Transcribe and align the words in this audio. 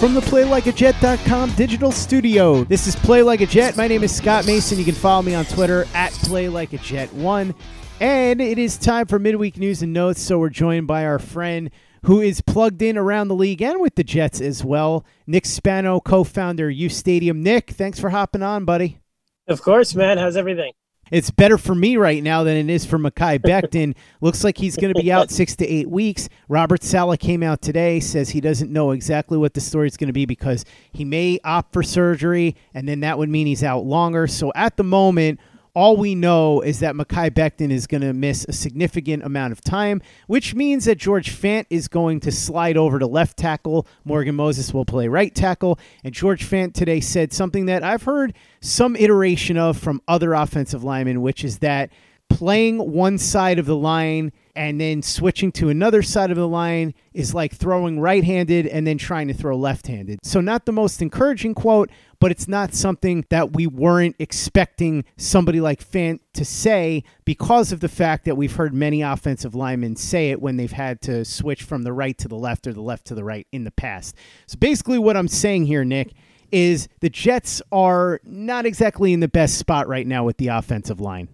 From 0.00 0.12
the 0.12 0.20
PlayLikeAJet.com 0.20 1.54
digital 1.54 1.90
studio, 1.90 2.64
this 2.64 2.86
is 2.86 2.94
Play 2.94 3.22
Like 3.22 3.40
a 3.40 3.46
Jet. 3.46 3.78
My 3.78 3.88
name 3.88 4.04
is 4.04 4.14
Scott 4.14 4.44
Mason. 4.44 4.78
You 4.78 4.84
can 4.84 4.94
follow 4.94 5.22
me 5.22 5.34
on 5.34 5.46
Twitter 5.46 5.86
at 5.94 6.12
PlayLikeAJet1. 6.12 7.54
And 8.00 8.40
it 8.42 8.58
is 8.58 8.76
time 8.76 9.06
for 9.06 9.18
midweek 9.18 9.56
news 9.56 9.80
and 9.80 9.94
notes. 9.94 10.20
So 10.20 10.38
we're 10.38 10.50
joined 10.50 10.86
by 10.86 11.06
our 11.06 11.18
friend 11.18 11.70
who 12.02 12.20
is 12.20 12.42
plugged 12.42 12.82
in 12.82 12.98
around 12.98 13.28
the 13.28 13.34
league 13.34 13.62
and 13.62 13.80
with 13.80 13.94
the 13.94 14.04
Jets 14.04 14.38
as 14.38 14.62
well, 14.62 15.02
Nick 15.26 15.46
Spano, 15.46 15.98
co 16.00 16.24
founder, 16.24 16.70
uStadium. 16.70 17.38
Nick, 17.38 17.70
thanks 17.70 17.98
for 17.98 18.10
hopping 18.10 18.42
on, 18.42 18.66
buddy. 18.66 19.00
Of 19.48 19.62
course, 19.62 19.94
man. 19.94 20.18
How's 20.18 20.36
everything? 20.36 20.72
It's 21.10 21.30
better 21.30 21.56
for 21.56 21.74
me 21.74 21.96
right 21.96 22.20
now 22.22 22.42
than 22.42 22.56
it 22.56 22.68
is 22.68 22.84
for 22.84 22.98
Mekhi 22.98 23.38
Becton. 23.42 23.94
Looks 24.20 24.42
like 24.42 24.58
he's 24.58 24.76
going 24.76 24.92
to 24.92 25.00
be 25.00 25.12
out 25.12 25.30
six 25.30 25.54
to 25.56 25.66
eight 25.66 25.88
weeks. 25.88 26.28
Robert 26.48 26.82
Saleh 26.82 27.18
came 27.18 27.42
out 27.42 27.62
today, 27.62 28.00
says 28.00 28.30
he 28.30 28.40
doesn't 28.40 28.72
know 28.72 28.90
exactly 28.90 29.38
what 29.38 29.54
the 29.54 29.60
story 29.60 29.86
is 29.86 29.96
going 29.96 30.08
to 30.08 30.12
be 30.12 30.26
because 30.26 30.64
he 30.92 31.04
may 31.04 31.38
opt 31.44 31.72
for 31.72 31.82
surgery, 31.82 32.56
and 32.74 32.88
then 32.88 33.00
that 33.00 33.18
would 33.18 33.28
mean 33.28 33.46
he's 33.46 33.62
out 33.62 33.84
longer. 33.84 34.26
So 34.26 34.52
at 34.56 34.76
the 34.76 34.84
moment, 34.84 35.38
all 35.76 35.98
we 35.98 36.14
know 36.14 36.62
is 36.62 36.80
that 36.80 36.94
Mekhi 36.94 37.30
Becton 37.30 37.70
is 37.70 37.86
going 37.86 38.00
to 38.00 38.14
miss 38.14 38.46
a 38.48 38.52
significant 38.54 39.22
amount 39.22 39.52
of 39.52 39.60
time, 39.60 40.00
which 40.26 40.54
means 40.54 40.86
that 40.86 40.96
George 40.96 41.30
Fant 41.30 41.66
is 41.68 41.86
going 41.86 42.18
to 42.20 42.32
slide 42.32 42.78
over 42.78 42.98
to 42.98 43.06
left 43.06 43.36
tackle. 43.36 43.86
Morgan 44.02 44.34
Moses 44.34 44.72
will 44.72 44.86
play 44.86 45.06
right 45.06 45.34
tackle. 45.34 45.78
And 46.02 46.14
George 46.14 46.48
Fant 46.48 46.72
today 46.72 47.00
said 47.00 47.34
something 47.34 47.66
that 47.66 47.84
I've 47.84 48.04
heard 48.04 48.32
some 48.62 48.96
iteration 48.96 49.58
of 49.58 49.76
from 49.76 50.00
other 50.08 50.32
offensive 50.32 50.82
linemen, 50.82 51.20
which 51.20 51.44
is 51.44 51.58
that 51.58 51.90
playing 52.28 52.78
one 52.92 53.18
side 53.18 53.58
of 53.58 53.66
the 53.66 53.76
line 53.76 54.32
and 54.54 54.80
then 54.80 55.02
switching 55.02 55.52
to 55.52 55.68
another 55.68 56.02
side 56.02 56.30
of 56.30 56.36
the 56.36 56.48
line 56.48 56.94
is 57.12 57.34
like 57.34 57.54
throwing 57.54 58.00
right 58.00 58.24
handed 58.24 58.66
and 58.66 58.86
then 58.86 58.98
trying 58.98 59.28
to 59.28 59.34
throw 59.34 59.56
left 59.56 59.86
handed. 59.86 60.18
So, 60.22 60.40
not 60.40 60.64
the 60.64 60.72
most 60.72 61.02
encouraging 61.02 61.54
quote, 61.54 61.90
but 62.18 62.30
it's 62.30 62.48
not 62.48 62.74
something 62.74 63.24
that 63.30 63.52
we 63.52 63.66
weren't 63.66 64.16
expecting 64.18 65.04
somebody 65.16 65.60
like 65.60 65.84
Fant 65.84 66.20
to 66.34 66.44
say 66.44 67.02
because 67.24 67.72
of 67.72 67.80
the 67.80 67.88
fact 67.88 68.24
that 68.24 68.36
we've 68.36 68.56
heard 68.56 68.74
many 68.74 69.02
offensive 69.02 69.54
linemen 69.54 69.96
say 69.96 70.30
it 70.30 70.40
when 70.40 70.56
they've 70.56 70.72
had 70.72 71.00
to 71.02 71.24
switch 71.24 71.62
from 71.62 71.82
the 71.82 71.92
right 71.92 72.16
to 72.18 72.28
the 72.28 72.36
left 72.36 72.66
or 72.66 72.72
the 72.72 72.80
left 72.80 73.06
to 73.06 73.14
the 73.14 73.24
right 73.24 73.46
in 73.52 73.64
the 73.64 73.70
past. 73.70 74.14
So, 74.46 74.56
basically, 74.58 74.98
what 74.98 75.16
I'm 75.16 75.28
saying 75.28 75.66
here, 75.66 75.84
Nick, 75.84 76.12
is 76.52 76.88
the 77.00 77.10
Jets 77.10 77.60
are 77.72 78.20
not 78.24 78.66
exactly 78.66 79.12
in 79.12 79.20
the 79.20 79.28
best 79.28 79.58
spot 79.58 79.88
right 79.88 80.06
now 80.06 80.24
with 80.24 80.38
the 80.38 80.48
offensive 80.48 81.00
line. 81.00 81.28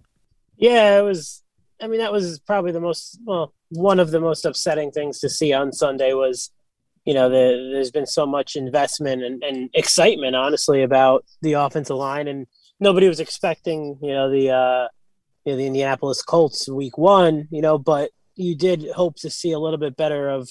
Yeah, 0.56 0.98
it 0.98 1.02
was. 1.02 1.42
I 1.80 1.88
mean, 1.88 1.98
that 1.98 2.12
was 2.12 2.38
probably 2.40 2.72
the 2.72 2.80
most 2.80 3.18
well, 3.24 3.52
one 3.70 3.98
of 3.98 4.10
the 4.10 4.20
most 4.20 4.44
upsetting 4.44 4.90
things 4.90 5.18
to 5.20 5.28
see 5.28 5.52
on 5.52 5.72
Sunday 5.72 6.12
was, 6.12 6.50
you 7.04 7.14
know, 7.14 7.28
the, 7.28 7.70
there's 7.72 7.90
been 7.90 8.06
so 8.06 8.26
much 8.26 8.56
investment 8.56 9.22
and, 9.22 9.42
and 9.42 9.70
excitement, 9.74 10.36
honestly, 10.36 10.82
about 10.82 11.24
the 11.40 11.54
offensive 11.54 11.96
line, 11.96 12.28
and 12.28 12.46
nobody 12.80 13.08
was 13.08 13.20
expecting, 13.20 13.98
you 14.02 14.12
know, 14.12 14.30
the 14.30 14.50
uh, 14.50 14.88
you 15.44 15.52
know, 15.52 15.56
the 15.56 15.66
Indianapolis 15.66 16.22
Colts 16.22 16.68
week 16.68 16.96
one, 16.96 17.48
you 17.50 17.62
know, 17.62 17.78
but 17.78 18.10
you 18.36 18.56
did 18.56 18.86
hope 18.94 19.16
to 19.16 19.30
see 19.30 19.52
a 19.52 19.58
little 19.58 19.78
bit 19.78 19.96
better 19.96 20.28
of 20.28 20.48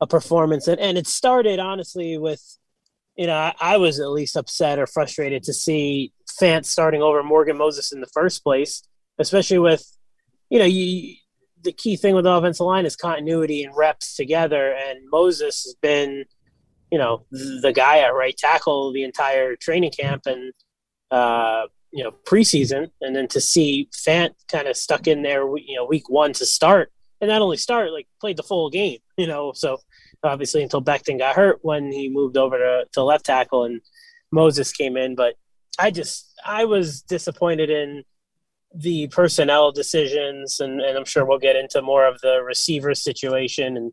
a 0.00 0.06
performance, 0.06 0.68
and 0.68 0.80
and 0.80 0.98
it 0.98 1.06
started 1.06 1.58
honestly 1.58 2.18
with, 2.18 2.42
you 3.16 3.26
know, 3.26 3.36
I, 3.36 3.54
I 3.60 3.76
was 3.76 4.00
at 4.00 4.10
least 4.10 4.36
upset 4.36 4.78
or 4.78 4.86
frustrated 4.86 5.44
to 5.44 5.52
see 5.52 6.12
Fant 6.40 6.64
starting 6.64 7.02
over 7.02 7.22
Morgan 7.22 7.56
Moses 7.56 7.92
in 7.92 8.00
the 8.00 8.08
first 8.08 8.42
place 8.42 8.82
especially 9.18 9.58
with 9.58 9.84
you 10.50 10.58
know 10.58 10.64
you 10.64 11.14
the 11.64 11.72
key 11.72 11.96
thing 11.96 12.14
with 12.14 12.24
the 12.24 12.30
offensive 12.30 12.66
line 12.66 12.86
is 12.86 12.94
continuity 12.94 13.64
and 13.64 13.76
reps 13.76 14.14
together 14.14 14.72
and 14.72 14.98
Moses 15.10 15.64
has 15.64 15.74
been 15.80 16.24
you 16.90 16.98
know 16.98 17.24
the 17.30 17.72
guy 17.74 17.98
at 17.98 18.14
right 18.14 18.36
tackle 18.36 18.92
the 18.92 19.02
entire 19.02 19.56
training 19.56 19.90
camp 19.90 20.22
and 20.26 20.52
uh 21.10 21.62
you 21.90 22.04
know 22.04 22.12
preseason 22.24 22.90
and 23.00 23.16
then 23.16 23.26
to 23.28 23.40
see 23.40 23.88
Fant 23.92 24.30
kind 24.48 24.68
of 24.68 24.76
stuck 24.76 25.06
in 25.06 25.22
there 25.22 25.42
you 25.58 25.74
know 25.74 25.84
week 25.84 26.08
1 26.08 26.34
to 26.34 26.46
start 26.46 26.92
and 27.20 27.28
not 27.28 27.42
only 27.42 27.56
start 27.56 27.90
like 27.92 28.06
played 28.20 28.36
the 28.36 28.42
full 28.42 28.70
game 28.70 28.98
you 29.16 29.26
know 29.26 29.52
so 29.54 29.78
obviously 30.22 30.62
until 30.62 30.82
Becton 30.82 31.18
got 31.18 31.36
hurt 31.36 31.58
when 31.62 31.92
he 31.92 32.08
moved 32.08 32.36
over 32.36 32.56
to, 32.56 32.84
to 32.92 33.02
left 33.02 33.26
tackle 33.26 33.64
and 33.64 33.80
Moses 34.30 34.72
came 34.72 34.96
in 34.96 35.14
but 35.14 35.34
I 35.78 35.90
just 35.90 36.32
I 36.46 36.66
was 36.66 37.02
disappointed 37.02 37.70
in 37.70 38.04
the 38.74 39.06
personnel 39.08 39.72
decisions, 39.72 40.58
and, 40.60 40.80
and 40.80 40.98
I'm 40.98 41.04
sure 41.04 41.24
we'll 41.24 41.38
get 41.38 41.56
into 41.56 41.80
more 41.80 42.06
of 42.06 42.20
the 42.20 42.42
receiver 42.42 42.94
situation 42.94 43.76
and 43.76 43.92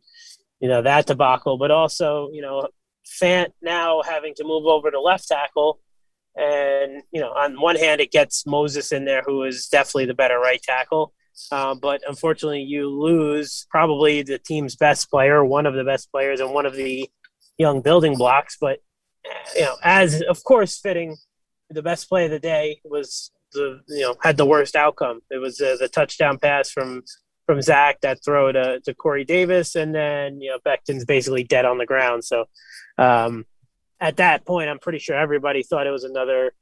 you 0.59 0.67
know 0.67 0.81
that 0.81 1.07
debacle, 1.07 1.57
but 1.57 1.71
also 1.71 2.29
you 2.31 2.41
know 2.41 2.67
Fant 3.05 3.51
now 3.61 4.01
having 4.01 4.33
to 4.35 4.43
move 4.43 4.65
over 4.65 4.91
to 4.91 4.99
left 4.99 5.27
tackle, 5.27 5.79
and 6.35 7.03
you 7.11 7.21
know 7.21 7.31
on 7.31 7.59
one 7.59 7.75
hand 7.75 8.01
it 8.01 8.11
gets 8.11 8.45
Moses 8.45 8.91
in 8.91 9.05
there, 9.05 9.23
who 9.25 9.43
is 9.43 9.67
definitely 9.67 10.05
the 10.05 10.13
better 10.13 10.39
right 10.39 10.61
tackle, 10.61 11.13
uh, 11.51 11.75
but 11.75 12.01
unfortunately 12.07 12.61
you 12.61 12.89
lose 12.89 13.67
probably 13.69 14.21
the 14.21 14.39
team's 14.39 14.75
best 14.75 15.09
player, 15.09 15.43
one 15.43 15.65
of 15.65 15.73
the 15.73 15.83
best 15.83 16.11
players, 16.11 16.39
and 16.39 16.53
one 16.53 16.65
of 16.65 16.75
the 16.75 17.09
young 17.57 17.81
building 17.81 18.15
blocks. 18.15 18.57
But 18.59 18.79
you 19.55 19.61
know, 19.61 19.75
as 19.83 20.21
of 20.21 20.43
course 20.43 20.79
fitting, 20.79 21.17
the 21.69 21.83
best 21.83 22.07
play 22.09 22.25
of 22.25 22.31
the 22.31 22.39
day 22.39 22.81
was 22.83 23.31
the 23.53 23.81
you 23.87 24.01
know 24.01 24.15
had 24.21 24.37
the 24.37 24.45
worst 24.45 24.75
outcome. 24.75 25.21
It 25.29 25.37
was 25.37 25.59
uh, 25.61 25.77
the 25.79 25.87
touchdown 25.87 26.37
pass 26.37 26.69
from 26.69 27.03
from 27.45 27.61
Zach 27.61 28.01
that 28.01 28.23
throw 28.23 28.51
to, 28.51 28.79
to 28.81 28.93
Corey 28.93 29.25
Davis, 29.25 29.75
and 29.75 29.93
then 29.93 30.41
you 30.41 30.49
know 30.49 30.59
Becton's 30.65 31.05
basically 31.05 31.43
dead 31.43 31.65
on 31.65 31.77
the 31.77 31.85
ground. 31.85 32.23
So 32.23 32.45
um, 32.97 33.45
at 33.99 34.17
that 34.17 34.45
point, 34.45 34.69
I'm 34.69 34.79
pretty 34.79 34.99
sure 34.99 35.15
everybody 35.15 35.63
thought 35.63 35.87
it 35.87 35.91
was 35.91 36.03
another 36.03 36.53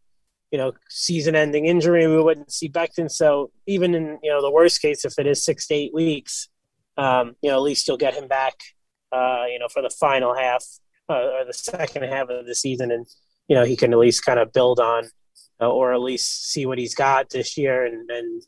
you 0.51 0.57
know 0.57 0.73
season-ending 0.89 1.65
injury. 1.65 2.07
We 2.07 2.21
wouldn't 2.21 2.51
see 2.51 2.69
Becton. 2.69 3.11
So 3.11 3.51
even 3.67 3.95
in 3.95 4.19
you 4.23 4.31
know 4.31 4.41
the 4.41 4.51
worst 4.51 4.81
case, 4.81 5.05
if 5.05 5.17
it 5.19 5.27
is 5.27 5.43
six 5.43 5.67
to 5.67 5.75
eight 5.75 5.93
weeks, 5.93 6.49
um, 6.97 7.35
you 7.41 7.49
know 7.49 7.57
at 7.57 7.61
least 7.61 7.87
you'll 7.87 7.97
get 7.97 8.15
him 8.15 8.27
back. 8.27 8.55
Uh, 9.11 9.45
you 9.51 9.57
know 9.57 9.67
for 9.67 9.81
the 9.81 9.89
final 9.89 10.35
half 10.35 10.63
uh, 11.09 11.39
or 11.39 11.45
the 11.45 11.53
second 11.53 12.03
half 12.03 12.29
of 12.29 12.45
the 12.45 12.55
season, 12.55 12.91
and 12.91 13.05
you 13.47 13.55
know 13.55 13.63
he 13.63 13.75
can 13.75 13.91
at 13.93 13.99
least 13.99 14.25
kind 14.25 14.39
of 14.39 14.53
build 14.53 14.79
on 14.79 15.09
or 15.67 15.93
at 15.93 16.01
least 16.01 16.51
see 16.51 16.65
what 16.65 16.77
he's 16.77 16.95
got 16.95 17.29
this 17.29 17.57
year 17.57 17.85
and, 17.85 18.09
and 18.09 18.43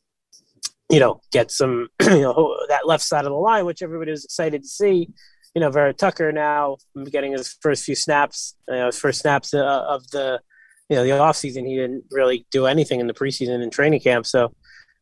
you 0.92 1.00
know 1.00 1.22
get 1.32 1.50
some 1.50 1.88
you 2.02 2.22
know 2.22 2.56
that 2.68 2.86
left 2.86 3.04
side 3.04 3.26
of 3.26 3.32
the 3.32 3.38
line, 3.38 3.66
which 3.66 3.82
everybody 3.82 4.12
was 4.12 4.26
excited 4.26 4.62
to 4.64 4.68
see. 4.68 5.10
You 5.56 5.60
know, 5.60 5.70
Vera 5.70 5.94
Tucker 5.94 6.32
now 6.32 6.78
getting 7.10 7.34
his 7.34 7.58
first 7.62 7.84
few 7.84 7.96
snaps, 7.96 8.56
you 8.70 8.76
know, 8.76 8.86
his 8.86 9.00
first 9.00 9.20
snaps 9.20 9.54
uh, 9.54 9.86
of 9.88 10.08
the 10.12 10.40
you 10.90 10.96
know 10.96 11.04
the 11.04 11.18
off 11.18 11.38
season. 11.38 11.66
He 11.66 11.76
didn't 11.76 12.04
really 12.12 12.46
do 12.52 12.68
anything 12.68 13.00
in 13.00 13.08
the 13.08 13.14
preseason 13.14 13.62
and 13.62 13.72
training 13.72 14.02
camp. 14.02 14.26
So, 14.26 14.54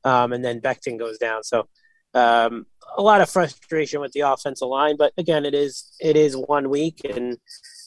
um, 0.03 0.33
and 0.33 0.45
then 0.45 0.61
Becton 0.61 0.97
goes 0.97 1.17
down. 1.17 1.43
So, 1.43 1.67
um, 2.13 2.65
a 2.97 3.01
lot 3.01 3.21
of 3.21 3.29
frustration 3.29 3.99
with 3.99 4.11
the 4.13 4.21
offensive 4.21 4.67
line. 4.67 4.97
But 4.97 5.13
again, 5.17 5.45
it 5.45 5.53
is 5.53 5.91
it 5.99 6.15
is 6.15 6.35
one 6.37 6.69
week, 6.69 7.01
and 7.03 7.37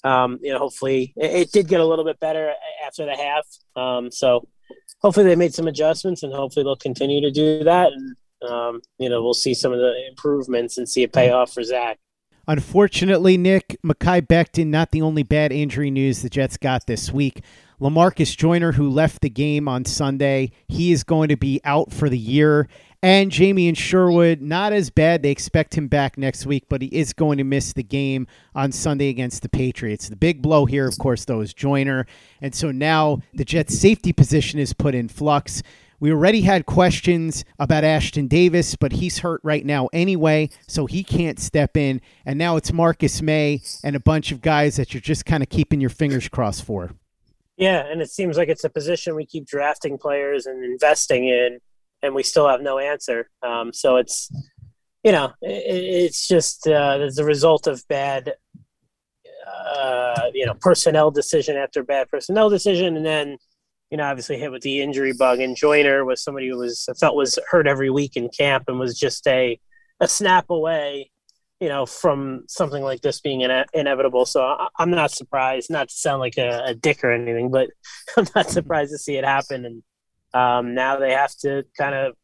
um, 0.05 0.39
you 0.43 0.53
know, 0.53 0.59
hopefully 0.59 1.13
it, 1.17 1.31
it, 1.31 1.53
did 1.53 1.69
get 1.69 1.81
a 1.81 1.87
little 1.87 2.05
bit 2.05 2.19
better 2.19 2.53
after 2.85 3.05
the 3.05 3.17
half. 3.17 3.47
Um, 3.77 4.11
so 4.11 4.49
hopefully 5.01 5.27
they 5.27 5.37
made 5.37 5.55
some 5.55 5.69
adjustments, 5.69 6.23
and 6.23 6.33
hopefully 6.33 6.65
they'll 6.65 6.77
continue 6.77 7.21
to 7.21 7.31
do 7.31 7.65
that. 7.65 7.93
And 7.93 8.17
um, 8.51 8.81
you 8.99 9.09
know, 9.09 9.23
we'll 9.23 9.35
see 9.35 9.55
some 9.55 9.73
of 9.73 9.79
the 9.79 9.95
improvements 10.09 10.79
and 10.79 10.89
see 10.89 11.05
a 11.05 11.09
payoff 11.09 11.53
for 11.53 11.63
Zach. 11.63 11.99
Unfortunately, 12.49 13.37
Nick, 13.37 13.77
Mekhi 13.85 14.27
Becton, 14.27 14.67
not 14.67 14.91
the 14.91 15.03
only 15.03 15.23
bad 15.23 15.53
injury 15.53 15.93
news 15.93 16.23
the 16.23 16.29
Jets 16.29 16.57
got 16.57 16.87
this 16.87 17.13
week. 17.13 17.43
Lamarcus 17.81 18.37
Joyner, 18.37 18.73
who 18.73 18.91
left 18.91 19.23
the 19.23 19.31
game 19.31 19.69
on 19.69 19.85
Sunday, 19.85 20.51
he 20.69 20.93
is 20.93 21.05
going 21.05 21.29
to 21.29 21.37
be 21.37 21.61
out 21.65 21.93
for 21.93 22.09
the 22.09 22.19
year. 22.19 22.69
And 23.05 23.33
Jamien 23.33 23.77
Sherwood, 23.77 24.41
not 24.41 24.73
as 24.73 24.89
bad. 24.89 25.23
They 25.23 25.33
expect 25.33 25.75
him 25.75 25.89
back 25.89 26.17
next 26.17 26.47
week, 26.47 26.67
but 26.69 26.83
he 26.83 26.89
is 26.89 27.13
going 27.13 27.39
to 27.39 27.45
miss 27.45 27.73
the 27.73 27.83
game 27.83 28.29
on 28.55 28.71
Sunday 28.71 29.09
against 29.09 29.43
the 29.43 29.49
Patriots. 29.49 30.09
The 30.09 30.15
big 30.15 30.41
blow 30.41 30.67
here, 30.67 30.87
of 30.87 30.97
course, 30.99 31.25
though, 31.25 31.41
is 31.41 31.53
Joyner. 31.53 32.07
And 32.41 32.55
so 32.55 32.71
now 32.71 33.19
the 33.35 33.45
Jets' 33.45 33.77
safety 33.77 34.13
position 34.13 34.61
is 34.61 34.73
put 34.73 34.95
in 34.95 35.09
flux. 35.09 35.65
We 35.99 36.13
already 36.13 36.43
had 36.43 36.67
questions 36.67 37.45
about 37.59 37.83
Ashtyn 37.83 38.29
Davis, 38.29 38.77
but 38.77 38.93
he's 38.93 39.19
hurt 39.19 39.41
right 39.43 39.67
now 39.67 39.89
anyway, 39.93 40.51
so 40.69 40.87
he 40.87 41.03
can't 41.03 41.41
step 41.41 41.77
in. 41.77 42.01
And 42.25 42.39
now 42.39 42.57
it's 42.57 42.73
Marcus 42.73 43.21
Maye 43.21 43.63
and 43.83 43.97
a 43.97 44.01
bunch 44.01 44.31
of 44.31 44.43
guys 44.43 44.77
that 44.77 44.95
you're 44.95 45.01
just 45.01 45.27
kind 45.27 45.43
of 45.43 45.49
keeping 45.49 45.81
your 45.81 45.91
fingers 45.91 46.29
crossed 46.29 46.65
for. 46.65 46.93
Yeah, 47.57 47.85
and 47.85 48.01
it 48.01 48.11
seems 48.11 48.37
like 48.37 48.49
it's 48.49 48.65
a 48.65 48.71
position 48.71 49.17
we 49.17 49.27
keep 49.27 49.47
drafting 49.47 49.99
players 49.99 50.47
and 50.47 50.65
investing 50.65 51.27
in 51.29 51.61
and 52.03 52.15
we 52.15 52.23
still 52.23 52.49
have 52.49 52.61
no 52.61 52.79
answer. 52.79 53.31
Um, 53.43 53.73
so 53.73 53.97
it's 53.97 54.31
you 55.05 55.13
know 55.13 55.33
it, 55.41 55.63
it's 55.67 56.29
just 56.29 56.67
uh, 56.67 56.99
as 57.01 57.19
a 57.19 57.25
result 57.25 57.67
of 57.67 57.83
bad 57.89 58.35
uh, 59.47 60.31
you 60.35 60.47
know 60.47 60.55
personnel 60.55 61.11
decision 61.11 61.57
after 61.57 61.83
bad 61.83 62.09
personnel 62.09 62.51
decision, 62.51 62.97
and 62.97 63.07
then 63.07 63.39
you 63.91 63.97
know 63.97 64.05
obviously 64.05 64.39
hit 64.39 64.51
with 64.51 64.63
the 64.63 64.81
injury 64.81 65.13
bug. 65.13 65.41
And 65.41 65.57
Joyner 65.57 66.05
was 66.05 66.23
somebody 66.23 66.49
who 66.49 66.59
was 66.59 66.87
I 66.91 66.95
felt 66.95 67.17
was 67.17 67.39
hurt 67.51 67.67
every 67.67 67.91
week 67.91 68.17
in 68.17 68.29
camp 68.29 68.65
and 68.69 68.79
was 68.79 68.99
just 68.99 69.27
a 69.27 69.59
a 70.01 70.09
snap 70.09 70.51
away. 70.51 71.11
You 71.61 71.69
know, 71.69 71.87
from 71.87 72.43
something 72.49 72.83
like 72.83 73.03
this 73.03 73.21
being 73.21 73.43
ine- 73.43 73.67
inevitable. 73.73 74.27
So 74.27 74.43
I- 74.43 74.67
am 74.81 74.91
not 74.91 75.13
surprised, 75.13 75.71
not 75.71 75.91
to 75.91 75.95
sound 75.95 76.19
like 76.19 76.37
a, 76.37 76.63
a 76.67 76.75
dick 76.75 77.05
or 77.05 77.13
anything, 77.13 77.53
but 77.53 77.71
I'm 78.17 78.27
not 78.35 78.51
surprised 78.51 78.91
to 78.91 78.99
see 78.99 79.15
it 79.15 79.25
happen. 79.25 79.65
And 79.65 79.85
um, 80.35 80.75
now 80.75 80.99
they 80.99 81.13
have 81.13 81.35
to 81.39 81.65
kind 81.77 81.95
of 81.95 82.15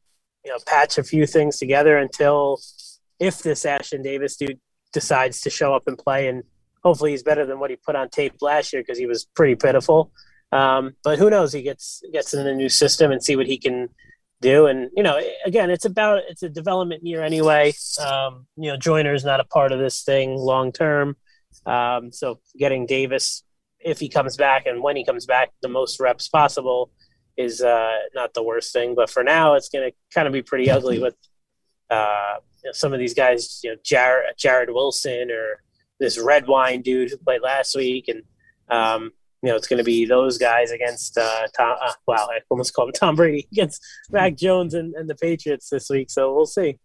you 0.45 0.51
know 0.51 0.59
patch 0.67 0.99
a 0.99 1.03
few 1.03 1.27
things 1.27 1.59
together 1.59 1.97
until 1.97 2.61
if 3.21 3.43
this 3.43 3.65
Ashtyn 3.65 4.03
Davis 4.03 4.37
dude 4.37 4.61
decides 4.93 5.41
to 5.43 5.51
show 5.51 5.75
up 5.75 5.85
and 5.87 5.99
play, 5.99 6.29
and 6.29 6.43
hopefully 6.83 7.11
he's 7.11 7.23
better 7.23 7.45
than 7.45 7.59
what 7.59 7.71
he 7.71 7.77
put 7.77 7.97
on 7.97 8.09
tape 8.09 8.35
last 8.41 8.73
year 8.73 8.83
because 8.83 8.99
he 8.99 9.07
was 9.07 9.27
pretty 9.35 9.55
pitiful. 9.55 10.13
Um, 10.53 10.95
but 11.05 11.19
who 11.19 11.29
knows? 11.31 11.53
He 11.53 11.63
gets 11.63 12.03
gets 12.13 12.33
in 12.35 12.45
the 12.45 12.55
new 12.55 12.69
system 12.69 13.11
and 13.11 13.23
see 13.23 13.37
what 13.37 13.47
he 13.47 13.59
can 13.59 13.89
do. 14.41 14.67
And 14.67 14.91
you 14.97 15.03
know, 15.03 15.21
again, 15.45 15.71
it's 15.71 15.85
about 15.85 16.23
it's 16.29 16.43
a 16.43 16.49
development 16.49 17.05
year 17.05 17.23
anyway. 17.23 17.73
Um, 18.01 18.47
you 18.57 18.71
know, 18.71 18.77
Joyner 18.77 19.15
is 19.15 19.25
not 19.25 19.41
a 19.41 19.45
part 19.45 19.73
of 19.73 19.79
this 19.79 20.03
thing 20.03 20.37
long 20.37 20.73
term. 20.73 21.17
Um, 21.67 22.13
so 22.13 22.41
getting 22.59 22.87
Davis, 22.87 23.43
if 23.81 23.99
he 23.99 24.09
comes 24.09 24.37
back 24.37 24.67
and 24.67 24.83
when 24.83 24.97
he 24.97 25.05
comes 25.05 25.27
back, 25.27 25.51
the 25.61 25.69
most 25.69 26.01
reps 26.01 26.29
possible 26.29 26.91
is 27.39 27.63
uh, 27.63 27.97
not 28.15 28.35
the 28.35 28.43
worst 28.43 28.73
thing. 28.73 28.95
But 28.95 29.09
for 29.09 29.23
now, 29.23 29.55
it's 29.55 29.71
going 29.71 29.91
to 29.91 29.97
kind 30.13 30.27
of 30.27 30.35
be 30.35 30.43
pretty 30.43 30.71
ugly 30.71 30.99
with 31.03 31.15
uh, 31.89 32.35
you 32.63 32.69
know, 32.69 32.73
some 32.73 32.93
of 32.93 32.99
these 32.99 33.15
guys, 33.15 33.61
you 33.63 33.71
know, 33.71 33.77
Jarrod, 33.83 34.37
Jarrod 34.39 34.75
Wilson 34.75 35.31
or 35.31 35.63
this 36.01 36.19
Redwine 36.19 36.83
dude 36.83 37.11
who 37.11 37.17
played 37.17 37.41
last 37.41 37.75
week. 37.75 38.09
And, 38.09 38.23
um, 38.69 39.13
you 39.43 39.51
know, 39.51 39.57
it's 39.57 39.69
going 39.69 39.79
to 39.79 39.85
be 39.85 40.05
those 40.05 40.37
guys 40.37 40.73
against 40.73 41.17
uh, 41.17 41.47
Tom. 41.57 41.77
Uh, 41.81 41.93
wow, 42.07 42.29
I 42.31 42.41
almost 42.51 42.75
called 42.75 42.89
him 42.89 42.95
Tom 42.95 43.17
Brady 43.17 43.47
against 43.53 43.83
Mac 44.11 44.37
Jones 44.37 44.75
and, 44.75 44.95
and 44.95 45.09
the 45.09 45.15
Patriots 45.15 45.71
this 45.71 45.89
week. 45.89 46.11
So 46.11 46.35
we'll 46.35 46.47
see. 46.47 46.79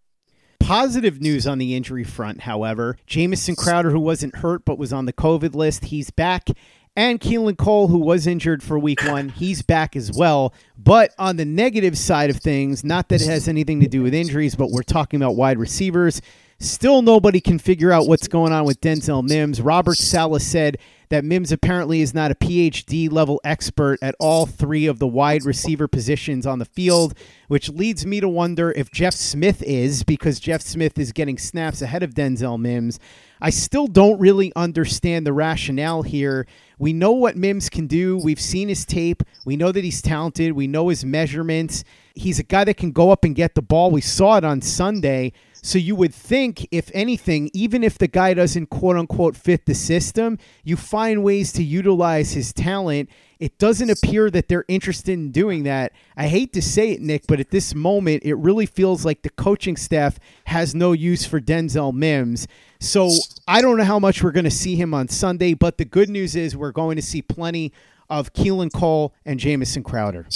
Positive 0.60 1.20
news 1.20 1.46
on 1.46 1.58
the 1.58 1.76
injury 1.76 2.06
front, 2.06 2.42
however. 2.42 2.96
Jamison 3.06 3.56
Crowder, 3.56 3.90
who 3.90 4.00
wasn't 4.00 4.38
hurt 4.38 4.64
but 4.64 4.78
was 4.78 4.94
on 4.94 5.06
the 5.06 5.12
COVID 5.12 5.56
list, 5.56 5.86
he's 5.86 6.10
back 6.10 6.48
and 6.96 7.20
Keelan 7.20 7.58
Cole, 7.58 7.88
who 7.88 7.98
was 7.98 8.28
injured 8.28 8.62
for 8.62 8.78
week 8.78 9.04
one, 9.04 9.30
he's 9.30 9.62
back 9.62 9.96
as 9.96 10.12
well. 10.12 10.54
But 10.78 11.12
on 11.18 11.38
the 11.38 11.46
negative 11.46 11.98
side 11.98 12.30
of 12.30 12.38
things, 12.38 12.84
not 12.84 13.10
that 13.10 13.22
it 13.22 13.28
has 13.28 13.48
anything 13.48 13.80
to 13.80 13.88
do 13.88 14.04
with 14.04 14.14
injuries, 14.14 14.56
but 14.56 14.70
we're 14.70 14.84
talking 14.84 15.20
about 15.20 15.36
wide 15.36 15.58
receivers. 15.58 16.22
Still, 16.60 17.02
nobody 17.02 17.42
can 17.42 17.60
figure 17.60 17.92
out 17.92 18.08
what's 18.08 18.28
going 18.28 18.54
on 18.54 18.64
with 18.64 18.80
Denzel 18.80 19.28
Mims. 19.28 19.60
Robert 19.60 19.98
Saleh 19.98 20.42
said 20.42 20.78
that 21.10 21.26
Mims 21.26 21.52
apparently 21.52 22.02
is 22.02 22.14
not 22.14 22.32
a 22.32 22.36
PhD 22.36 23.12
level 23.12 23.42
expert 23.44 24.00
at 24.02 24.16
all 24.20 24.46
three 24.46 24.86
of 24.86 25.00
the 25.00 25.08
wide 25.08 25.44
receiver 25.44 25.88
positions 25.88 26.48
on 26.48 26.60
the 26.60 26.66
field, 26.66 27.16
which 27.50 27.70
leads 27.70 28.06
me 28.06 28.20
to 28.20 28.30
wonder 28.30 28.72
if 28.72 28.92
Jeff 28.92 29.14
Smith 29.14 29.62
is, 29.64 30.04
because 30.04 30.40
Jeff 30.40 30.62
Smith 30.62 30.98
is 30.98 31.12
getting 31.12 31.38
snaps 31.38 31.82
ahead 31.82 32.02
of 32.02 32.14
Denzel 32.14 32.60
Mims. 32.60 33.00
I 33.42 33.50
still 33.50 33.88
don't 33.88 34.20
really 34.20 34.54
understand 34.56 35.28
the 35.28 35.34
rationale 35.34 36.04
here. 36.04 36.48
We 36.84 36.92
know 36.92 37.14
what 37.14 37.38
Mims 37.38 37.70
can 37.70 37.88
do. 37.88 38.18
We've 38.18 38.42
seen 38.42 38.68
his 38.68 38.84
tape. 38.84 39.24
We 39.46 39.56
know 39.56 39.72
that 39.72 39.86
he's 39.86 40.02
talented. 40.02 40.52
We 40.52 40.68
know 40.68 40.90
his 40.90 41.06
measurements. 41.06 41.86
He's 42.14 42.40
a 42.40 42.44
guy 42.44 42.66
that 42.66 42.76
can 42.76 42.92
go 42.92 43.10
up 43.10 43.24
and 43.24 43.34
get 43.34 43.56
the 43.56 43.62
ball. 43.62 43.90
We 43.90 44.02
saw 44.02 44.36
it 44.36 44.44
on 44.44 44.62
Sunday. 44.62 45.32
So 45.66 45.78
you 45.78 45.96
would 45.96 46.14
think, 46.14 46.68
if 46.72 46.92
anything, 46.94 47.50
even 47.54 47.86
if 47.86 47.98
the 47.98 48.10
guy 48.10 48.34
doesn't 48.34 48.66
quote 48.66 48.98
unquote 48.98 49.38
fit 49.38 49.66
the 49.66 49.74
system, 49.74 50.38
you 50.66 50.76
find 50.76 51.24
ways 51.24 51.54
to 51.54 51.64
utilize 51.64 52.34
his 52.34 52.52
talent. 52.52 53.10
It 53.40 53.58
doesn't 53.60 53.90
appear 53.90 54.30
that 54.30 54.50
they're 54.50 54.66
interested 54.68 55.14
in 55.14 55.32
doing 55.32 55.64
that. 55.64 55.94
I 56.18 56.28
hate 56.28 56.52
to 56.54 56.62
say 56.62 56.92
it, 56.92 57.02
Nick, 57.02 57.28
but 57.28 57.40
at 57.40 57.50
this 57.50 57.74
moment, 57.74 58.24
it 58.26 58.34
really 58.34 58.66
feels 58.66 59.06
like 59.06 59.22
the 59.22 59.30
coaching 59.30 59.78
staff 59.78 60.20
has 60.48 60.76
no 60.76 60.92
use 60.92 61.26
for 61.26 61.40
Denzel 61.40 61.94
Mims. 61.94 62.46
So 62.82 63.10
I 63.48 63.62
don't 63.62 63.78
know 63.78 63.86
how 63.86 64.00
much 64.00 64.22
we're 64.22 64.32
going 64.32 64.44
to 64.44 64.52
see 64.52 64.76
him 64.76 64.94
on 64.94 65.08
Sunday, 65.08 65.54
but 65.54 65.78
the 65.78 65.86
good 65.86 66.10
news 66.10 66.36
is 66.36 66.58
we're 66.58 66.74
going 66.74 66.98
to 66.98 67.02
see 67.02 67.22
plenty 67.22 67.72
of 68.10 68.34
Keelan 68.34 68.74
Cole 68.74 69.14
and 69.26 69.40
Jamison 69.40 69.82
Crowder. 69.82 70.28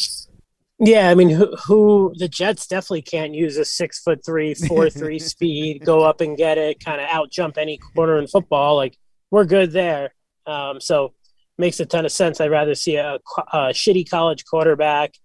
Yeah, 0.79 1.09
I 1.09 1.15
mean, 1.15 1.29
who, 1.29 1.55
who, 1.65 2.13
the 2.17 2.27
Jets 2.27 2.67
definitely 2.67 3.01
can't 3.01 3.33
use 3.33 3.57
a 3.57 3.65
six 3.65 3.99
foot 3.99 4.23
three, 4.23 4.53
four 4.53 4.89
three 4.91 5.17
speed, 5.17 5.83
go 5.83 6.03
up 6.03 6.21
and 6.21 6.37
get 6.37 6.57
it, 6.57 6.83
kind 6.83 7.01
of 7.01 7.07
out 7.09 7.31
jump 7.31 7.57
any 7.57 7.77
corner 7.77 8.19
in 8.19 8.27
football. 8.27 8.75
Like 8.75 8.97
we're 9.31 9.45
good 9.45 9.71
there. 9.71 10.13
Um, 10.45 10.79
so 10.79 11.13
makes 11.57 11.79
a 11.79 11.85
ton 11.85 12.05
of 12.05 12.11
sense. 12.11 12.39
I'd 12.39 12.51
rather 12.51 12.75
see 12.75 12.97
a, 12.97 13.15
a 13.15 13.57
shitty 13.73 14.09
college 14.09 14.45
quarterback 14.45 15.15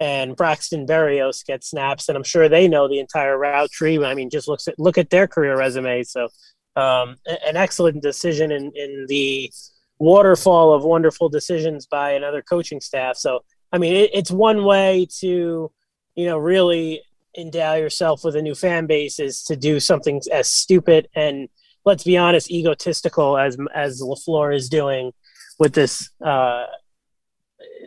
and 0.00 0.36
Braxton 0.36 0.86
Berrios 0.86 1.44
get 1.44 1.64
snaps, 1.64 2.08
and 2.08 2.16
I'm 2.16 2.24
sure 2.24 2.48
they 2.48 2.68
know 2.68 2.88
the 2.88 2.98
entire 2.98 3.38
route 3.38 3.70
tree. 3.70 4.02
I 4.02 4.14
mean, 4.14 4.30
just 4.30 4.48
looks 4.48 4.68
at 4.68 4.78
look 4.78 4.98
at 4.98 5.10
their 5.10 5.26
career 5.26 5.56
resume. 5.56 6.02
So 6.02 6.28
um, 6.76 7.16
an 7.26 7.56
excellent 7.56 8.02
decision 8.02 8.52
in 8.52 8.72
in 8.74 9.06
the 9.08 9.50
waterfall 9.98 10.74
of 10.74 10.84
wonderful 10.84 11.28
decisions 11.28 11.86
by 11.86 12.12
another 12.12 12.42
coaching 12.42 12.80
staff. 12.80 13.16
So 13.16 13.40
I 13.72 13.78
mean, 13.78 13.94
it, 13.94 14.10
it's 14.14 14.30
one 14.30 14.64
way 14.64 15.06
to, 15.20 15.70
you 16.14 16.24
know, 16.24 16.38
really 16.38 17.02
endow 17.36 17.74
yourself 17.74 18.24
with 18.24 18.36
a 18.36 18.42
new 18.42 18.54
fan 18.54 18.86
base 18.86 19.18
is 19.20 19.42
to 19.44 19.56
do 19.56 19.78
something 19.78 20.20
as 20.32 20.50
stupid 20.50 21.08
and 21.14 21.48
let's 21.86 22.04
be 22.04 22.18
honest, 22.18 22.50
egotistical 22.50 23.38
as 23.38 23.56
as 23.74 24.02
Lafleur 24.02 24.54
is 24.54 24.68
doing 24.68 25.12
with 25.58 25.72
this 25.72 26.10
uh, 26.22 26.66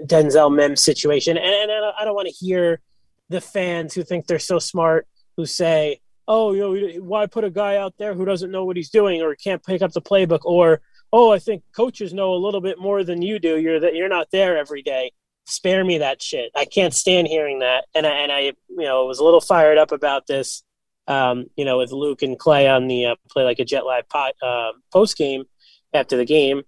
Denzel 0.05 0.55
Mims 0.55 0.83
situation. 0.83 1.37
And, 1.37 1.69
and 1.69 1.71
I 1.99 2.05
don't 2.05 2.15
want 2.15 2.29
to 2.29 2.33
hear 2.33 2.81
the 3.27 3.41
fans 3.41 3.93
who 3.93 4.01
think 4.03 4.25
they're 4.25 4.39
so 4.39 4.57
smart 4.57 5.05
who 5.37 5.45
say, 5.45 5.99
"Oh, 6.27 6.53
you 6.53 6.61
know, 6.61 7.03
why 7.03 7.27
put 7.27 7.43
a 7.43 7.51
guy 7.51 7.75
out 7.75 7.93
there 7.99 8.15
who 8.15 8.25
doesn't 8.25 8.49
know 8.49 8.65
what 8.65 8.77
he's 8.77 8.89
doing 8.89 9.21
or 9.21 9.35
can't 9.35 9.63
pick 9.63 9.83
up 9.83 9.91
the 9.91 10.01
playbook?" 10.01 10.41
Or, 10.45 10.81
"Oh, 11.13 11.31
I 11.31 11.37
think 11.37 11.63
coaches 11.75 12.13
know 12.13 12.33
a 12.33 12.43
little 12.43 12.61
bit 12.61 12.79
more 12.79 13.03
than 13.03 13.21
you 13.21 13.37
do. 13.37 13.59
You're 13.59 13.81
that 13.81 13.95
you're 13.95 14.09
not 14.09 14.31
there 14.31 14.57
every 14.57 14.81
day." 14.81 15.11
Spare 15.49 15.83
me 15.83 15.99
that 15.99 16.21
shit. 16.21 16.51
I 16.55 16.65
can't 16.65 16.93
stand 16.93 17.27
hearing 17.27 17.59
that. 17.59 17.85
And 17.95 18.05
I, 18.05 18.09
and 18.09 18.31
I, 18.31 18.39
you 18.39 18.55
know, 18.69 19.05
was 19.05 19.19
a 19.19 19.23
little 19.23 19.41
fired 19.41 19.77
up 19.77 19.91
about 19.91 20.27
this, 20.27 20.63
um, 21.07 21.47
you 21.55 21.65
know, 21.65 21.77
with 21.77 21.91
Luke 21.91 22.21
and 22.21 22.37
Clay 22.37 22.67
on 22.67 22.87
the 22.87 23.07
uh, 23.07 23.15
play 23.29 23.43
like 23.43 23.59
a 23.59 23.65
Jet 23.65 23.85
Live 23.85 24.07
pot, 24.09 24.33
uh, 24.41 24.71
post 24.91 25.17
game 25.17 25.45
after 25.93 26.17
the 26.17 26.25
game. 26.25 26.63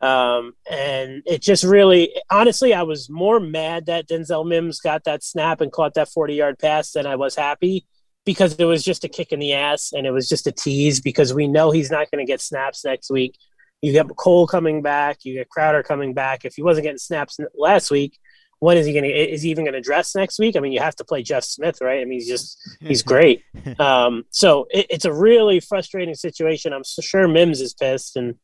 Um, 0.00 0.52
and 0.70 1.22
it 1.26 1.42
just 1.42 1.64
really, 1.64 2.12
honestly, 2.30 2.72
I 2.72 2.82
was 2.82 3.10
more 3.10 3.40
mad 3.40 3.86
that 3.86 4.08
Denzel 4.08 4.46
Mims 4.46 4.80
got 4.80 5.04
that 5.04 5.24
snap 5.24 5.60
and 5.60 5.72
caught 5.72 5.94
that 5.94 6.08
40 6.08 6.34
yard 6.34 6.58
pass 6.58 6.92
than 6.92 7.06
I 7.06 7.16
was 7.16 7.34
happy 7.34 7.86
because 8.24 8.54
it 8.58 8.64
was 8.64 8.84
just 8.84 9.04
a 9.04 9.08
kick 9.08 9.32
in 9.32 9.40
the 9.40 9.54
ass 9.54 9.92
and 9.92 10.06
it 10.06 10.10
was 10.10 10.28
just 10.28 10.46
a 10.46 10.52
tease 10.52 11.00
because 11.00 11.34
we 11.34 11.48
know 11.48 11.70
he's 11.70 11.90
not 11.90 12.10
going 12.10 12.24
to 12.24 12.30
get 12.30 12.40
snaps 12.40 12.84
next 12.84 13.10
week. 13.10 13.36
You 13.82 13.92
get 13.92 14.08
Cole 14.16 14.46
coming 14.46 14.82
back. 14.82 15.24
You 15.24 15.34
get 15.34 15.48
Crowder 15.48 15.82
coming 15.82 16.14
back. 16.14 16.44
If 16.44 16.54
he 16.54 16.62
wasn't 16.62 16.84
getting 16.84 16.98
snaps 16.98 17.38
last 17.56 17.90
week, 17.90 18.18
when 18.60 18.76
is 18.76 18.86
he 18.86 18.92
going 18.92 19.04
to? 19.04 19.10
Is 19.10 19.42
he 19.42 19.50
even 19.50 19.64
going 19.64 19.74
to 19.74 19.80
dress 19.80 20.14
next 20.14 20.38
week? 20.38 20.56
I 20.56 20.60
mean, 20.60 20.72
you 20.72 20.80
have 20.80 20.96
to 20.96 21.04
play 21.04 21.22
Jeff 21.22 21.44
Smith, 21.44 21.80
right? 21.80 22.00
I 22.00 22.04
mean, 22.04 22.18
he's 22.18 22.28
just 22.28 22.58
he's 22.80 23.02
great. 23.14 23.42
Um, 23.78 24.24
so 24.30 24.66
it, 24.70 24.86
it's 24.90 25.04
a 25.04 25.12
really 25.12 25.60
frustrating 25.60 26.14
situation. 26.14 26.72
I'm 26.72 26.82
sure 26.84 27.28
Mims 27.28 27.60
is 27.60 27.74
pissed, 27.74 28.16
and 28.16 28.34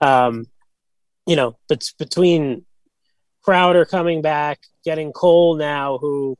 um, 0.00 0.46
you 1.26 1.36
know, 1.36 1.56
but 1.68 1.90
between 1.98 2.66
Crowder 3.42 3.86
coming 3.86 4.20
back, 4.20 4.60
getting 4.84 5.12
Cole 5.12 5.56
now, 5.56 5.96
who 5.98 6.36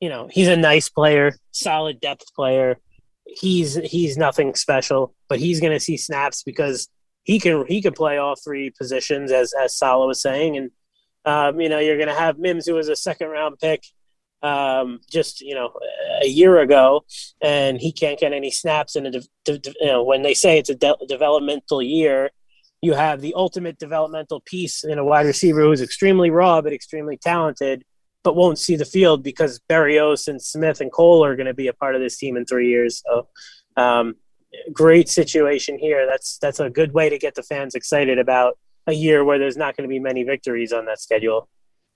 you 0.00 0.08
know, 0.08 0.28
he's 0.30 0.48
a 0.48 0.56
nice 0.56 0.88
player, 0.88 1.34
solid 1.50 2.00
depth 2.00 2.34
player. 2.34 2.78
He's 3.24 3.74
he's 3.76 4.16
nothing 4.16 4.54
special, 4.54 5.14
but 5.28 5.38
he's 5.38 5.60
going 5.60 5.72
to 5.72 5.80
see 5.80 5.96
snaps 5.96 6.42
because 6.42 6.88
he 7.28 7.36
can 7.44 7.56
he 7.72 7.78
can 7.84 7.94
play 8.02 8.14
all 8.22 8.36
three 8.36 8.68
positions 8.80 9.28
as 9.40 9.48
as 9.62 9.78
Saleh 9.80 10.08
was 10.12 10.20
saying, 10.28 10.52
and 10.58 10.68
Um, 11.34 11.60
you 11.62 11.68
know, 11.68 11.80
you're 11.84 12.00
going 12.02 12.14
to 12.14 12.22
have 12.24 12.38
Mims, 12.44 12.66
who 12.66 12.76
was 12.80 12.88
a 12.88 12.96
second 13.08 13.28
round 13.36 13.54
pick 13.66 13.82
um, 14.50 14.88
just 15.16 15.34
you 15.48 15.54
know 15.58 15.68
a 16.28 16.30
year 16.40 16.54
ago, 16.66 17.04
and 17.42 17.72
he 17.84 17.90
can't 17.92 18.20
get 18.22 18.32
any 18.32 18.52
snaps 18.60 18.92
in 18.96 19.02
a 19.08 19.10
de- 19.10 19.30
de- 19.44 19.62
de- 19.64 19.80
you 19.84 19.92
know 19.92 20.02
when 20.10 20.22
they 20.26 20.34
say 20.34 20.52
it's 20.58 20.70
a 20.76 20.78
de- 20.84 21.06
developmental 21.16 21.80
year. 21.82 22.30
You 22.86 22.94
have 22.94 23.18
the 23.20 23.34
ultimate 23.44 23.76
developmental 23.86 24.40
piece 24.52 24.76
in 24.92 24.96
a 24.98 25.04
wide 25.10 25.26
receiver 25.32 25.60
who's 25.62 25.82
extremely 25.88 26.30
raw 26.40 26.56
but 26.64 26.72
extremely 26.72 27.16
talented, 27.30 27.78
but 28.24 28.36
won't 28.40 28.60
see 28.66 28.76
the 28.76 28.92
field 28.96 29.18
because 29.30 29.60
Berrios 29.70 30.28
and 30.30 30.40
Smith 30.40 30.80
and 30.80 30.92
Cole 30.98 31.24
are 31.26 31.36
going 31.38 31.52
to 31.52 31.60
be 31.62 31.68
a 31.68 31.78
part 31.82 31.94
of 31.96 32.00
this 32.00 32.16
team 32.20 32.34
in 32.38 32.44
three 32.44 32.68
years. 32.74 32.92
So, 33.04 33.12
um, 33.84 34.06
great 34.72 35.08
situation 35.08 35.78
here. 35.78 36.06
That's 36.06 36.38
that's 36.38 36.60
a 36.60 36.70
good 36.70 36.92
way 36.92 37.08
to 37.08 37.18
get 37.18 37.34
the 37.34 37.42
fans 37.42 37.74
excited 37.74 38.18
about 38.18 38.58
a 38.86 38.92
year 38.92 39.24
where 39.24 39.38
there's 39.38 39.56
not 39.56 39.76
going 39.76 39.88
to 39.88 39.92
be 39.92 39.98
many 39.98 40.22
victories 40.22 40.72
on 40.72 40.86
that 40.86 41.00
schedule. 41.00 41.48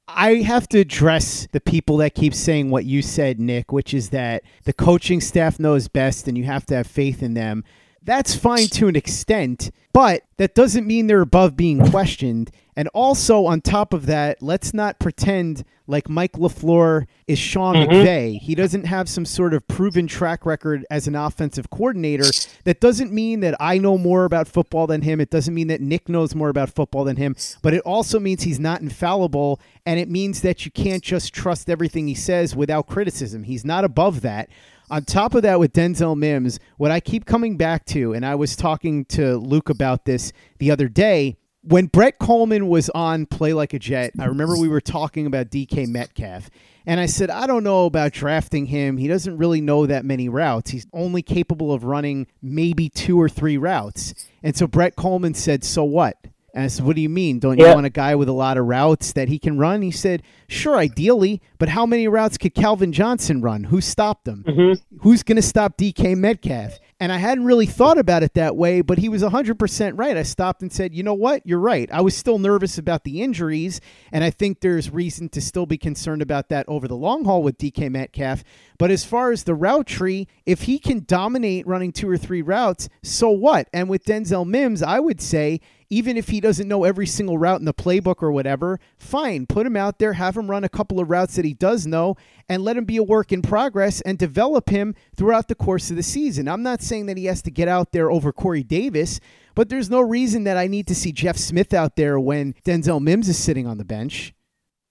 I 0.08 0.36
have 0.36 0.68
to 0.68 0.80
address 0.80 1.46
the 1.52 1.60
people 1.60 1.96
that 1.98 2.14
keep 2.14 2.34
saying 2.34 2.70
what 2.70 2.84
you 2.84 3.02
said, 3.02 3.38
Nick, 3.38 3.72
which 3.72 3.94
is 3.94 4.10
that 4.10 4.42
the 4.64 4.72
coaching 4.72 5.20
staff 5.20 5.58
knows 5.58 5.88
best 5.88 6.28
and 6.28 6.36
you 6.36 6.44
have 6.44 6.66
to 6.66 6.74
have 6.74 6.86
faith 6.86 7.22
in 7.22 7.34
them. 7.34 7.64
That's 8.04 8.34
fine 8.34 8.66
to 8.68 8.88
an 8.88 8.96
extent, 8.96 9.70
but 9.92 10.24
that 10.36 10.54
doesn't 10.54 10.86
mean 10.86 11.06
they're 11.06 11.20
above 11.20 11.56
being 11.56 11.88
questioned. 11.90 12.50
And 12.74 12.88
also, 12.88 13.44
on 13.44 13.60
top 13.60 13.92
of 13.92 14.06
that, 14.06 14.42
let's 14.42 14.72
not 14.72 14.98
pretend 14.98 15.64
like 15.86 16.08
Mike 16.08 16.32
LaFleur 16.32 17.06
is 17.26 17.38
Sean 17.38 17.74
mm-hmm. 17.74 17.92
McVay. 17.92 18.38
He 18.38 18.54
doesn't 18.54 18.84
have 18.84 19.08
some 19.08 19.26
sort 19.26 19.52
of 19.52 19.66
proven 19.68 20.06
track 20.06 20.46
record 20.46 20.86
as 20.90 21.06
an 21.06 21.14
offensive 21.14 21.68
coordinator. 21.70 22.24
That 22.64 22.80
doesn't 22.80 23.12
mean 23.12 23.40
that 23.40 23.54
I 23.60 23.78
know 23.78 23.98
more 23.98 24.24
about 24.24 24.48
football 24.48 24.86
than 24.86 25.02
him. 25.02 25.20
It 25.20 25.30
doesn't 25.30 25.54
mean 25.54 25.68
that 25.68 25.82
Nick 25.82 26.08
knows 26.08 26.34
more 26.34 26.48
about 26.48 26.70
football 26.70 27.04
than 27.04 27.16
him. 27.16 27.36
But 27.60 27.74
it 27.74 27.82
also 27.82 28.18
means 28.18 28.42
he's 28.42 28.60
not 28.60 28.80
infallible. 28.80 29.60
And 29.84 30.00
it 30.00 30.08
means 30.08 30.40
that 30.40 30.64
you 30.64 30.70
can't 30.70 31.02
just 31.02 31.34
trust 31.34 31.68
everything 31.68 32.08
he 32.08 32.14
says 32.14 32.56
without 32.56 32.86
criticism. 32.86 33.44
He's 33.44 33.64
not 33.64 33.84
above 33.84 34.22
that. 34.22 34.48
On 34.92 35.02
top 35.02 35.34
of 35.34 35.40
that, 35.40 35.58
with 35.58 35.72
Denzel 35.72 36.14
Mims, 36.18 36.60
what 36.76 36.90
I 36.90 37.00
keep 37.00 37.24
coming 37.24 37.56
back 37.56 37.86
to, 37.86 38.12
and 38.12 38.26
I 38.26 38.34
was 38.34 38.54
talking 38.54 39.06
to 39.06 39.38
Luke 39.38 39.70
about 39.70 40.04
this 40.04 40.34
the 40.58 40.70
other 40.70 40.86
day, 40.86 41.38
when 41.62 41.86
Brett 41.86 42.18
Coleman 42.18 42.68
was 42.68 42.90
on 42.90 43.24
Play 43.24 43.54
Like 43.54 43.72
a 43.72 43.78
Jet, 43.78 44.12
I 44.18 44.26
remember 44.26 44.54
we 44.58 44.68
were 44.68 44.82
talking 44.82 45.24
about 45.24 45.48
DK 45.48 45.88
Metcalf. 45.88 46.50
And 46.84 47.00
I 47.00 47.06
said, 47.06 47.30
I 47.30 47.46
don't 47.46 47.64
know 47.64 47.86
about 47.86 48.12
drafting 48.12 48.66
him. 48.66 48.98
He 48.98 49.08
doesn't 49.08 49.38
really 49.38 49.62
know 49.62 49.86
that 49.86 50.04
many 50.04 50.28
routes. 50.28 50.72
He's 50.72 50.86
only 50.92 51.22
capable 51.22 51.72
of 51.72 51.84
running 51.84 52.26
maybe 52.42 52.90
two 52.90 53.18
or 53.18 53.30
three 53.30 53.56
routes. 53.56 54.12
And 54.42 54.54
so 54.54 54.66
Brett 54.66 54.94
Coleman 54.94 55.32
said, 55.32 55.64
So 55.64 55.84
what? 55.84 56.18
And 56.54 56.64
I 56.64 56.66
said, 56.66 56.84
What 56.84 56.96
do 56.96 57.02
you 57.02 57.08
mean? 57.08 57.38
Don't 57.38 57.58
you 57.58 57.66
want 57.66 57.86
a 57.86 57.90
guy 57.90 58.14
with 58.14 58.28
a 58.28 58.32
lot 58.32 58.58
of 58.58 58.66
routes 58.66 59.12
that 59.12 59.28
he 59.28 59.38
can 59.38 59.58
run? 59.58 59.82
He 59.82 59.90
said, 59.90 60.22
Sure, 60.48 60.76
ideally, 60.76 61.40
but 61.58 61.70
how 61.70 61.86
many 61.86 62.06
routes 62.08 62.36
could 62.36 62.54
Calvin 62.54 62.92
Johnson 62.92 63.40
run? 63.40 63.64
Who 63.64 63.80
stopped 63.80 64.28
him? 64.28 64.44
Mm-hmm. 64.46 64.98
Who's 64.98 65.22
going 65.22 65.36
to 65.36 65.42
stop 65.42 65.78
DK 65.78 66.16
Metcalf? 66.16 66.78
And 67.00 67.10
I 67.10 67.16
hadn't 67.16 67.46
really 67.46 67.66
thought 67.66 67.98
about 67.98 68.22
it 68.22 68.34
that 68.34 68.54
way, 68.54 68.80
but 68.80 68.98
he 68.98 69.08
was 69.08 69.24
100% 69.24 69.98
right. 69.98 70.16
I 70.16 70.22
stopped 70.22 70.62
and 70.62 70.72
said, 70.72 70.94
you 70.94 71.02
know 71.02 71.14
what? 71.14 71.44
You're 71.44 71.58
right. 71.58 71.90
I 71.90 72.00
was 72.00 72.16
still 72.16 72.38
nervous 72.38 72.78
about 72.78 73.02
the 73.02 73.22
injuries, 73.22 73.80
and 74.12 74.22
I 74.22 74.30
think 74.30 74.60
there's 74.60 74.88
reason 74.88 75.28
to 75.30 75.40
still 75.40 75.66
be 75.66 75.76
concerned 75.76 76.22
about 76.22 76.48
that 76.50 76.64
over 76.68 76.86
the 76.86 76.94
long 76.94 77.24
haul 77.24 77.42
with 77.42 77.58
DK 77.58 77.90
Metcalf. 77.90 78.44
But 78.78 78.92
as 78.92 79.04
far 79.04 79.32
as 79.32 79.42
the 79.42 79.54
route 79.54 79.88
tree, 79.88 80.28
if 80.46 80.62
he 80.62 80.78
can 80.78 81.04
dominate 81.04 81.66
running 81.66 81.90
two 81.90 82.08
or 82.08 82.16
three 82.16 82.42
routes, 82.42 82.88
so 83.02 83.30
what? 83.30 83.68
And 83.72 83.88
with 83.88 84.04
Denzel 84.04 84.46
Mims, 84.46 84.80
I 84.80 85.00
would 85.00 85.20
say 85.20 85.60
even 85.92 86.16
if 86.16 86.30
he 86.30 86.40
doesn't 86.40 86.68
know 86.68 86.84
every 86.84 87.06
single 87.06 87.36
route 87.36 87.60
in 87.60 87.66
the 87.66 87.74
playbook 87.74 88.22
or 88.22 88.32
whatever, 88.32 88.80
fine, 88.96 89.44
put 89.44 89.66
him 89.66 89.76
out 89.76 89.98
there, 89.98 90.14
have 90.14 90.34
him 90.34 90.50
run 90.50 90.64
a 90.64 90.68
couple 90.68 90.98
of 90.98 91.10
routes 91.10 91.36
that 91.36 91.44
he 91.44 91.52
does 91.52 91.86
know, 91.86 92.16
and 92.48 92.64
let 92.64 92.78
him 92.78 92.86
be 92.86 92.96
a 92.96 93.02
work 93.02 93.30
in 93.30 93.42
progress 93.42 94.00
and 94.00 94.16
develop 94.16 94.70
him 94.70 94.94
throughout 95.14 95.48
the 95.48 95.54
course 95.54 95.90
of 95.90 95.96
the 95.96 96.02
season. 96.02 96.48
I'm 96.48 96.62
not 96.62 96.80
saying 96.80 97.04
that 97.06 97.18
he 97.18 97.26
has 97.26 97.42
to 97.42 97.50
get 97.50 97.68
out 97.68 97.92
there 97.92 98.10
over 98.10 98.32
Corey 98.32 98.62
Davis, 98.62 99.20
but 99.54 99.68
there's 99.68 99.90
no 99.90 100.00
reason 100.00 100.44
that 100.44 100.56
I 100.56 100.66
need 100.66 100.86
to 100.86 100.94
see 100.94 101.12
Jeff 101.12 101.36
Smith 101.36 101.74
out 101.74 101.96
there 101.96 102.18
when 102.18 102.54
Denzel 102.64 103.02
Mims 103.02 103.28
is 103.28 103.36
sitting 103.36 103.66
on 103.66 103.76
the 103.76 103.84
bench. 103.84 104.32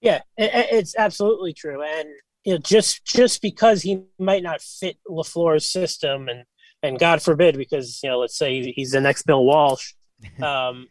Yeah, 0.01 0.22
it's 0.38 0.96
absolutely 0.96 1.53
true, 1.53 1.81
and 1.81 2.10
you 2.43 2.53
know, 2.53 2.60
just 2.60 3.03
just 3.05 3.41
because 3.41 3.81
he 3.81 4.03
might 4.20 4.43
not 4.43 4.62
fit 4.62 4.98
LaFleur's 5.08 5.65
system, 5.65 6.27
and 6.27 6.43
and 6.84 7.00
God 7.00 7.24
forbid, 7.24 7.58
because 7.58 8.01
you 8.03 8.10
know, 8.10 8.20
let's 8.20 8.38
say 8.38 8.72
he's 8.75 8.91
the 8.91 9.01
next 9.01 9.24
Bill 9.24 9.43
Walsh 9.43 9.93
um, 10.42 10.88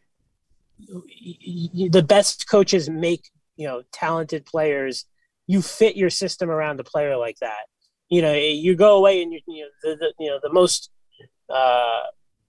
the 0.79 2.05
best 2.07 2.49
coaches 2.49 2.89
make 2.89 3.31
you 3.57 3.67
know 3.67 3.83
talented 3.93 4.47
players. 4.47 5.05
You 5.47 5.63
fit 5.63 5.97
your 5.97 6.11
system 6.11 6.51
around 6.51 6.81
a 6.81 6.85
player 6.85 7.17
like 7.17 7.39
that. 7.41 7.67
You 8.09 8.23
know, 8.23 8.35
you 8.35 8.77
go 8.77 8.97
away 8.97 9.23
and 9.23 9.33
you, 9.33 9.41
you 9.47 9.63
know 9.63 9.69
the, 9.83 9.97
the 9.97 10.13
you 10.19 10.31
know 10.31 10.39
the 10.43 10.53
most 10.53 10.91
uh, 11.49 12.03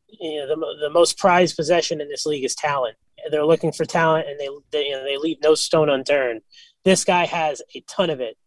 you 0.07 0.39
know 0.39 0.47
the, 0.47 0.77
the 0.81 0.89
most 0.89 1.17
prized 1.17 1.55
possession 1.55 2.01
in 2.01 2.09
this 2.09 2.25
league 2.25 2.45
is 2.45 2.55
talent. 2.55 2.95
They're 3.29 3.45
looking 3.45 3.71
for 3.71 3.85
talent, 3.85 4.27
and 4.27 4.39
they 4.39 4.49
they, 4.71 4.87
you 4.87 4.91
know, 4.93 5.03
they 5.03 5.17
leave 5.17 5.37
no 5.43 5.55
stone 5.55 5.89
unturned. 5.89 6.41
This 6.83 7.03
guy 7.03 7.25
has 7.25 7.61
a 7.75 7.81
ton 7.81 8.09
of 8.09 8.19
it, 8.19 8.37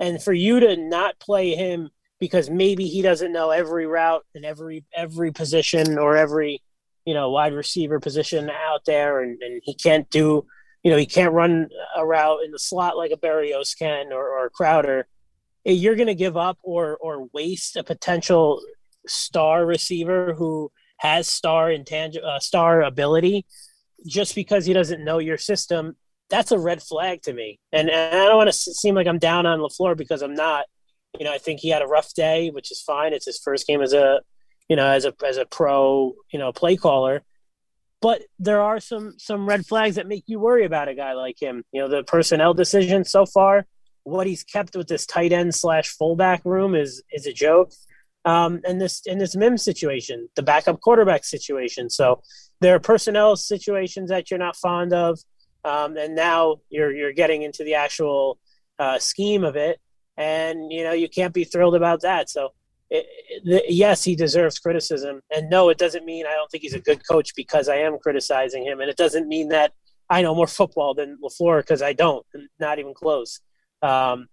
and 0.00 0.22
for 0.22 0.32
you 0.32 0.60
to 0.60 0.76
not 0.76 1.18
play 1.18 1.54
him 1.54 1.90
because 2.18 2.48
maybe 2.48 2.86
he 2.86 3.02
doesn't 3.02 3.32
know 3.32 3.50
every 3.50 3.86
route 3.86 4.24
and 4.34 4.44
every 4.44 4.84
every 4.94 5.32
position 5.32 5.98
or 5.98 6.16
every 6.16 6.62
you 7.04 7.14
know, 7.14 7.30
wide 7.30 7.52
receiver 7.52 8.00
position 8.00 8.50
out 8.50 8.84
there, 8.84 9.20
and, 9.20 9.40
and 9.42 9.60
he 9.64 9.74
can't 9.74 10.08
do, 10.10 10.46
you 10.82 10.90
know, 10.90 10.96
he 10.96 11.06
can't 11.06 11.32
run 11.32 11.68
a 11.96 12.06
route 12.06 12.44
in 12.44 12.52
the 12.52 12.58
slot 12.58 12.96
like 12.96 13.10
a 13.10 13.16
Berrios 13.16 13.76
can 13.76 14.12
or, 14.12 14.28
or 14.28 14.50
Crowder. 14.50 15.06
You're 15.64 15.96
going 15.96 16.08
to 16.08 16.14
give 16.14 16.36
up 16.36 16.58
or 16.62 16.96
or 16.96 17.28
waste 17.32 17.76
a 17.76 17.84
potential 17.84 18.60
star 19.06 19.64
receiver 19.64 20.34
who 20.34 20.70
has 20.98 21.26
star 21.28 21.70
intangible 21.70 22.28
uh, 22.28 22.38
star 22.38 22.82
ability 22.82 23.44
just 24.06 24.34
because 24.34 24.66
he 24.66 24.72
doesn't 24.72 25.04
know 25.04 25.18
your 25.18 25.38
system. 25.38 25.96
That's 26.30 26.52
a 26.52 26.58
red 26.58 26.82
flag 26.82 27.22
to 27.22 27.32
me, 27.32 27.60
and, 27.72 27.90
and 27.90 28.16
I 28.16 28.26
don't 28.26 28.36
want 28.36 28.50
to 28.50 28.52
seem 28.52 28.94
like 28.94 29.06
I'm 29.06 29.18
down 29.18 29.46
on 29.46 29.60
Lafleur 29.60 29.96
because 29.96 30.22
I'm 30.22 30.34
not. 30.34 30.66
You 31.18 31.26
know, 31.26 31.32
I 31.32 31.38
think 31.38 31.60
he 31.60 31.68
had 31.68 31.82
a 31.82 31.86
rough 31.86 32.14
day, 32.14 32.48
which 32.50 32.72
is 32.72 32.80
fine. 32.80 33.12
It's 33.12 33.26
his 33.26 33.38
first 33.38 33.66
game 33.66 33.82
as 33.82 33.92
a 33.92 34.20
you 34.72 34.76
know, 34.76 34.86
as 34.86 35.04
a 35.04 35.12
as 35.22 35.36
a 35.36 35.44
pro, 35.44 36.14
you 36.32 36.38
know, 36.38 36.50
play 36.50 36.78
caller. 36.78 37.22
But 38.00 38.22
there 38.38 38.62
are 38.62 38.80
some 38.80 39.16
some 39.18 39.46
red 39.46 39.66
flags 39.66 39.96
that 39.96 40.08
make 40.08 40.24
you 40.26 40.40
worry 40.40 40.64
about 40.64 40.88
a 40.88 40.94
guy 40.94 41.12
like 41.12 41.36
him. 41.38 41.62
You 41.72 41.82
know, 41.82 41.88
the 41.88 42.02
personnel 42.04 42.54
decision 42.54 43.04
so 43.04 43.26
far, 43.26 43.66
what 44.04 44.26
he's 44.26 44.42
kept 44.42 44.74
with 44.74 44.88
this 44.88 45.04
tight 45.04 45.30
end 45.30 45.54
slash 45.54 45.90
fullback 45.90 46.40
room 46.46 46.74
is 46.74 47.02
is 47.12 47.26
a 47.26 47.34
joke. 47.34 47.70
Um, 48.24 48.62
and 48.66 48.80
this 48.80 49.02
in 49.04 49.18
this 49.18 49.36
Mims 49.36 49.62
situation, 49.62 50.30
the 50.36 50.42
backup 50.42 50.80
quarterback 50.80 51.22
situation. 51.26 51.90
So 51.90 52.22
there 52.60 52.74
are 52.74 52.80
personnel 52.80 53.36
situations 53.36 54.08
that 54.08 54.30
you're 54.30 54.38
not 54.38 54.56
fond 54.56 54.94
of, 54.94 55.18
um, 55.66 55.98
and 55.98 56.14
now 56.14 56.62
you're 56.70 56.94
you're 56.94 57.12
getting 57.12 57.42
into 57.42 57.62
the 57.62 57.74
actual 57.74 58.38
uh, 58.78 58.98
scheme 58.98 59.44
of 59.44 59.54
it, 59.54 59.82
and 60.16 60.72
you 60.72 60.82
know 60.82 60.92
you 60.92 61.10
can't 61.10 61.34
be 61.34 61.44
thrilled 61.44 61.74
about 61.74 62.00
that. 62.00 62.30
So 62.30 62.54
yes, 63.44 64.04
he 64.04 64.14
deserves 64.14 64.58
criticism. 64.58 65.20
And 65.34 65.48
no, 65.48 65.68
it 65.68 65.78
doesn't 65.78 66.04
mean 66.04 66.26
I 66.26 66.34
don't 66.34 66.50
think 66.50 66.62
he's 66.62 66.74
a 66.74 66.80
good 66.80 67.06
coach 67.08 67.34
because 67.34 67.68
I 67.68 67.76
am 67.76 67.98
criticizing 67.98 68.64
him. 68.64 68.80
And 68.80 68.90
it 68.90 68.96
doesn't 68.96 69.28
mean 69.28 69.48
that 69.48 69.72
I 70.10 70.22
know 70.22 70.34
more 70.34 70.46
football 70.46 70.94
than 70.94 71.18
LaFleur 71.22 71.60
because 71.60 71.82
I 71.82 71.92
don't, 71.92 72.26
not 72.60 72.78
even 72.78 72.94
close. 72.94 73.40
Um, 73.80 74.26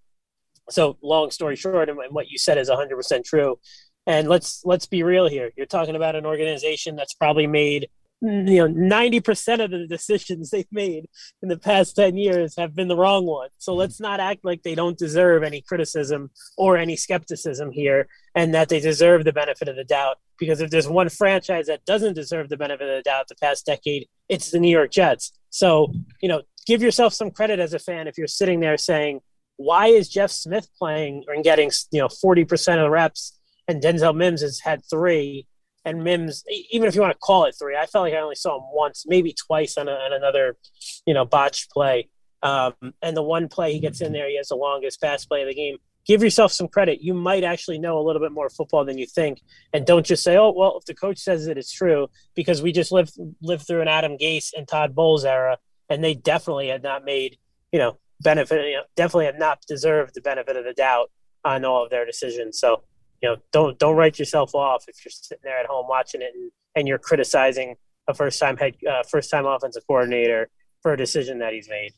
so 0.70 0.98
long 1.02 1.32
story 1.32 1.56
short, 1.56 1.90
and 1.90 1.98
what 2.12 2.30
you 2.30 2.38
said 2.38 2.58
is 2.58 2.70
100% 2.70 3.24
true. 3.24 3.60
And 4.06 4.28
let's 4.28 4.62
let's 4.66 4.88
be 4.88 5.04
real 5.04 5.28
here. 5.28 5.52
You're 5.56 5.66
talking 5.66 5.96
about 5.96 6.16
an 6.16 6.26
organization 6.26 6.96
that's 6.96 7.14
probably 7.14 7.48
made 7.48 7.90
you 8.22 8.68
know 8.68 8.68
90% 8.68 9.64
of 9.64 9.72
the 9.72 9.88
decisions 9.88 10.50
they've 10.52 10.68
made 10.72 11.08
in 11.42 11.50
the 11.50 11.58
past 11.58 11.96
10 11.96 12.18
years 12.18 12.56
have 12.58 12.76
been 12.76 12.90
the 12.90 12.98
wrong 12.98 13.26
one 13.26 13.50
so 13.58 13.74
let's 13.74 14.00
not 14.00 14.20
act 14.20 14.44
like 14.44 14.62
they 14.64 14.76
don't 14.76 14.98
deserve 14.98 15.42
any 15.42 15.62
criticism 15.62 16.30
or 16.58 16.76
any 16.76 16.98
skepticism 16.98 17.72
here 17.72 18.08
and 18.36 18.54
that 18.54 18.70
they 18.70 18.80
deserve 18.80 19.24
the 19.24 19.34
benefit 19.34 19.68
of 19.68 19.76
the 19.76 19.84
doubt 19.84 20.18
because 20.38 20.62
if 20.62 20.70
there's 20.70 20.88
one 20.88 21.10
franchise 21.10 21.68
that 21.68 21.86
doesn't 21.86 22.14
deserve 22.14 22.50
the 22.50 22.58
benefit 22.58 22.88
of 22.88 22.98
the 22.98 23.02
doubt 23.04 23.28
the 23.28 23.36
past 23.36 23.66
decade 23.66 24.08
it's 24.28 24.52
the 24.52 24.60
new 24.60 24.70
york 24.70 24.92
jets 24.92 25.32
so 25.50 25.92
you 26.22 26.30
know 26.30 26.42
give 26.66 26.82
yourself 26.82 27.14
some 27.14 27.32
credit 27.32 27.60
as 27.60 27.74
a 27.74 27.80
fan 27.80 28.08
if 28.08 28.18
you're 28.18 28.28
sitting 28.28 28.60
there 28.60 28.78
saying 28.78 29.20
why 29.58 29.88
is 29.88 30.10
jeff 30.10 30.32
smith 30.32 30.70
playing 30.78 31.24
and 31.28 31.44
getting 31.44 31.72
you 31.92 32.00
know 32.00 32.08
40% 32.08 32.76
of 32.76 32.82
the 32.82 32.90
reps 32.90 33.40
and 33.68 33.82
denzel 33.82 34.16
mims 34.16 34.42
has 34.42 34.60
had 34.60 34.82
three 34.90 35.46
and 35.86 36.04
Mims, 36.04 36.44
even 36.72 36.88
if 36.88 36.96
you 36.96 37.02
want 37.02 37.14
to 37.14 37.20
call 37.20 37.46
it 37.46 37.56
three, 37.58 37.76
I 37.76 37.86
felt 37.86 38.04
like 38.04 38.14
I 38.14 38.18
only 38.20 38.36
saw 38.36 38.58
him 38.58 38.66
once, 38.72 39.06
maybe 39.08 39.34
twice 39.34 39.78
on, 39.78 39.88
a, 39.88 39.92
on 39.92 40.14
another, 40.14 40.58
you 41.06 41.14
know, 41.14 41.26
botched 41.26 41.72
play. 41.72 42.10
Um, 42.42 42.74
and 43.02 43.16
the 43.16 43.24
one 43.24 43.48
play 43.48 43.74
he 43.74 43.80
gets 43.80 44.02
in 44.02 44.14
there, 44.14 44.30
he 44.30 44.38
has 44.38 44.50
the 44.50 44.56
longest 44.56 45.02
pass 45.02 45.26
play 45.26 45.42
of 45.42 45.48
the 45.48 45.54
game. 45.54 45.78
Give 46.10 46.22
yourself 46.22 46.52
some 46.52 46.68
credit. 46.68 47.02
You 47.02 47.14
might 47.14 47.44
actually 47.44 47.80
know 47.80 48.00
a 48.00 48.04
little 48.04 48.22
bit 48.22 48.34
more 48.34 48.50
football 48.50 48.84
than 48.84 48.98
you 48.98 49.06
think, 49.06 49.42
and 49.72 49.86
don't 49.86 50.06
just 50.06 50.24
say, 50.24 50.36
"Oh, 50.36 50.52
well, 50.52 50.78
if 50.80 50.86
the 50.86 50.96
coach 50.96 51.20
says 51.20 51.48
it, 51.48 51.58
it's 51.58 51.72
true." 51.72 52.10
Because 52.36 52.62
we 52.62 52.72
just 52.72 52.92
lived 52.92 53.14
lived 53.42 53.68
through 53.68 53.82
an 53.82 53.88
Adam 53.88 54.18
Gase 54.18 54.50
and 54.58 54.68
Todd 54.68 54.96
Bowles 54.96 55.24
era, 55.24 55.60
and 55.88 56.04
they 56.04 56.16
definitely 56.16 56.70
had 56.70 56.84
not 56.84 57.06
made 57.06 57.38
you 57.72 57.80
know, 57.80 57.98
benefit, 58.22 58.66
you 58.68 58.76
know, 58.76 58.84
definitely 58.96 59.26
have 59.26 59.38
not 59.38 59.62
deserved 59.68 60.16
the 60.16 60.22
benefit 60.22 60.56
of 60.56 60.66
the 60.66 60.74
doubt 60.74 61.12
on 61.46 61.64
all 61.66 61.84
of 61.84 61.90
their 61.90 62.06
decisions. 62.06 62.60
So, 62.60 62.84
you 63.22 63.30
know, 63.30 63.38
don't 63.52 63.78
don't 63.80 63.96
write 63.96 64.20
yourself 64.20 64.56
off 64.56 64.86
if 64.88 65.04
you're 65.04 65.12
sitting 65.12 65.42
there 65.44 65.60
at 65.60 65.66
home 65.66 65.88
watching 65.88 66.22
it 66.22 66.32
and, 66.34 66.52
and 66.76 66.88
you're 66.88 67.00
criticizing 67.00 67.76
a 68.08 68.14
first 68.14 68.40
time 68.40 68.58
head 68.58 68.76
uh, 68.90 69.04
first 69.04 69.30
time 69.30 69.46
offensive 69.46 69.84
coordinator 69.88 70.50
for 70.82 70.94
a 70.94 70.98
decision 70.98 71.40
that 71.40 71.54
he's 71.54 71.70
made. 71.70 71.94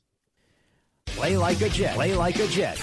Play 1.08 1.38
like 1.38 1.62
a 1.62 1.70
Jet. 1.70 1.96
Play 1.96 2.16
like 2.16 2.40
a 2.40 2.48
Jet. 2.48 2.80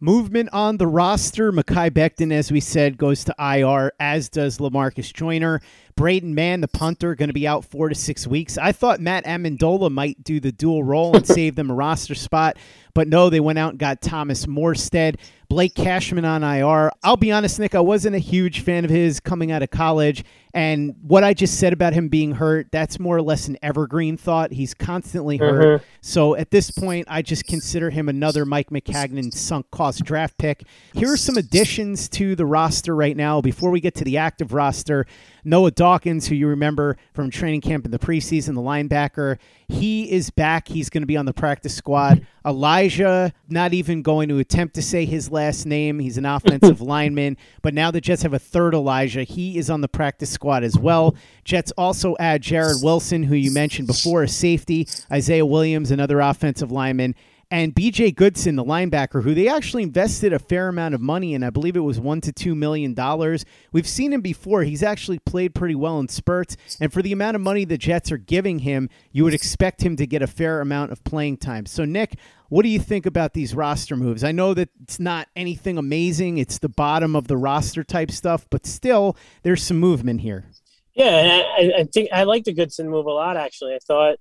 Movement 0.00 0.50
on 0.52 0.76
the 0.76 0.86
roster. 0.86 1.50
Mekhi 1.50 1.90
Becton, 1.90 2.30
as 2.30 2.52
we 2.52 2.60
said, 2.60 2.98
goes 2.98 3.24
to 3.24 3.34
IR, 3.38 3.92
as 3.98 4.28
does 4.28 4.58
Lamarcus 4.58 5.10
Joyner. 5.10 5.62
Braden 5.96 6.34
Mann, 6.34 6.60
the 6.60 6.68
punter, 6.68 7.14
going 7.14 7.30
to 7.30 7.34
be 7.34 7.48
out 7.48 7.64
four 7.64 7.88
to 7.88 7.94
six 7.94 8.26
weeks. 8.26 8.58
I 8.58 8.72
thought 8.72 9.00
Matt 9.00 9.24
Amendola 9.24 9.90
might 9.90 10.22
do 10.22 10.40
the 10.40 10.52
dual 10.52 10.84
role 10.84 11.16
and 11.16 11.26
save 11.26 11.56
them 11.56 11.70
a 11.70 11.74
roster 11.74 12.14
spot, 12.14 12.58
but 12.94 13.08
no, 13.08 13.30
they 13.30 13.40
went 13.40 13.58
out 13.58 13.70
and 13.70 13.78
got 13.78 14.02
Thomas 14.02 14.46
Morstead. 14.46 15.16
Blake 15.48 15.74
Cashman 15.74 16.24
on 16.24 16.42
IR. 16.42 16.90
I'll 17.02 17.16
be 17.16 17.30
honest, 17.30 17.58
Nick, 17.60 17.74
I 17.74 17.80
wasn't 17.80 18.16
a 18.16 18.20
huge 18.20 18.60
fan 18.60 18.84
of 18.84 18.90
his 18.90 19.20
coming 19.20 19.52
out 19.52 19.62
of 19.62 19.70
college. 19.70 20.24
And 20.52 20.94
what 21.02 21.22
I 21.22 21.34
just 21.34 21.60
said 21.60 21.72
about 21.72 21.92
him 21.92 22.08
being 22.08 22.32
hurt, 22.32 22.68
that's 22.72 22.98
more 22.98 23.16
or 23.16 23.22
less 23.22 23.46
an 23.46 23.56
evergreen 23.62 24.16
thought. 24.16 24.52
He's 24.52 24.74
constantly 24.74 25.36
hurt. 25.36 25.80
Mm-hmm. 25.80 25.84
So 26.00 26.34
at 26.34 26.50
this 26.50 26.70
point, 26.70 27.06
I 27.08 27.22
just 27.22 27.46
consider 27.46 27.90
him 27.90 28.08
another 28.08 28.44
Mike 28.44 28.70
Maccagnan 28.70 29.32
sunk 29.32 29.70
cost 29.70 30.02
draft 30.02 30.36
pick. 30.38 30.64
Here 30.94 31.12
are 31.12 31.16
some 31.16 31.36
additions 31.36 32.08
to 32.10 32.34
the 32.34 32.46
roster 32.46 32.96
right 32.96 33.16
now 33.16 33.40
before 33.40 33.70
we 33.70 33.80
get 33.80 33.94
to 33.96 34.04
the 34.04 34.16
active 34.16 34.52
roster. 34.52 35.06
Noah 35.46 35.70
Dawkins, 35.70 36.26
who 36.26 36.34
you 36.34 36.48
remember 36.48 36.96
from 37.14 37.30
training 37.30 37.60
camp 37.60 37.84
in 37.84 37.92
the 37.92 38.00
preseason, 38.00 38.54
the 38.54 38.60
linebacker, 38.60 39.38
he 39.68 40.10
is 40.10 40.30
back. 40.30 40.66
He's 40.66 40.90
going 40.90 41.02
to 41.02 41.06
be 41.06 41.16
on 41.16 41.24
the 41.24 41.32
practice 41.32 41.72
squad. 41.72 42.26
Elijah, 42.44 43.32
not 43.48 43.72
even 43.72 44.02
going 44.02 44.28
to 44.28 44.38
attempt 44.38 44.74
to 44.74 44.82
say 44.82 45.04
his 45.04 45.30
last 45.30 45.64
name. 45.64 46.00
He's 46.00 46.18
an 46.18 46.26
offensive 46.26 46.80
lineman, 46.80 47.36
but 47.62 47.74
now 47.74 47.92
the 47.92 48.00
Jets 48.00 48.22
have 48.22 48.34
a 48.34 48.40
third 48.40 48.74
Elijah. 48.74 49.22
He 49.22 49.56
is 49.56 49.70
on 49.70 49.82
the 49.82 49.88
practice 49.88 50.30
squad 50.30 50.64
as 50.64 50.76
well. 50.76 51.14
Jets 51.44 51.72
also 51.78 52.16
add 52.18 52.42
Jarrod 52.42 52.82
Wilson, 52.82 53.22
who 53.22 53.36
you 53.36 53.52
mentioned 53.52 53.86
before, 53.86 54.24
a 54.24 54.28
safety, 54.28 54.88
Isaiah 55.12 55.46
Williams, 55.46 55.92
another 55.92 56.18
offensive 56.18 56.72
lineman, 56.72 57.14
and 57.50 57.74
BJ 57.74 58.14
Goodson, 58.14 58.56
the 58.56 58.64
linebacker, 58.64 59.22
who 59.22 59.34
they 59.34 59.48
actually 59.48 59.84
invested 59.84 60.32
a 60.32 60.38
fair 60.38 60.68
amount 60.68 60.94
of 60.94 61.00
money 61.00 61.32
in. 61.32 61.44
I 61.44 61.50
believe 61.50 61.76
it 61.76 61.80
was 61.80 62.00
one 62.00 62.20
to 62.22 62.32
two 62.32 62.54
million 62.54 62.92
dollars. 62.92 63.44
We've 63.72 63.86
seen 63.86 64.12
him 64.12 64.20
before. 64.20 64.62
He's 64.62 64.82
actually 64.82 65.20
played 65.20 65.54
pretty 65.54 65.76
well 65.76 66.00
in 66.00 66.08
spurts, 66.08 66.56
and 66.80 66.92
for 66.92 67.02
the 67.02 67.12
amount 67.12 67.36
of 67.36 67.42
money 67.42 67.64
the 67.64 67.78
Jets 67.78 68.10
are 68.10 68.16
giving 68.16 68.60
him, 68.60 68.88
you 69.12 69.22
would 69.24 69.34
expect 69.34 69.82
him 69.82 69.96
to 69.96 70.06
get 70.06 70.22
a 70.22 70.26
fair 70.26 70.60
amount 70.60 70.90
of 70.90 71.04
playing 71.04 71.36
time. 71.36 71.66
So, 71.66 71.84
Nick, 71.84 72.16
what 72.48 72.62
do 72.62 72.68
you 72.68 72.80
think 72.80 73.06
about 73.06 73.32
these 73.32 73.54
roster 73.54 73.96
moves? 73.96 74.24
I 74.24 74.32
know 74.32 74.52
that 74.54 74.70
it's 74.82 74.98
not 74.98 75.28
anything 75.36 75.78
amazing; 75.78 76.38
it's 76.38 76.58
the 76.58 76.68
bottom 76.68 77.14
of 77.14 77.28
the 77.28 77.36
roster 77.36 77.84
type 77.84 78.10
stuff, 78.10 78.46
but 78.50 78.66
still, 78.66 79.16
there's 79.44 79.62
some 79.62 79.78
movement 79.78 80.20
here. 80.22 80.46
Yeah, 80.94 81.42
I, 81.58 81.72
I 81.80 81.84
think 81.84 82.08
I 82.12 82.24
like 82.24 82.44
the 82.44 82.54
Goodson 82.54 82.88
move 82.88 83.06
a 83.06 83.10
lot. 83.10 83.36
Actually, 83.36 83.74
I 83.74 83.78
thought 83.86 84.16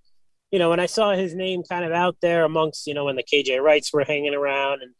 you 0.55 0.59
know, 0.59 0.69
when 0.69 0.79
I 0.79 0.85
saw 0.85 1.12
his 1.12 1.35
name 1.35 1.63
kind 1.63 1.83
of 1.83 1.91
out 1.91 2.15
there 2.21 2.45
amongst, 2.45 2.88
you 2.88 2.93
know, 2.93 3.03
when 3.03 3.17
the 3.17 3.24
KJ 3.24 3.62
Wrights 3.62 3.91
were 3.91 4.05
hanging 4.05 4.33
around 4.33 4.83
and, 4.83 4.93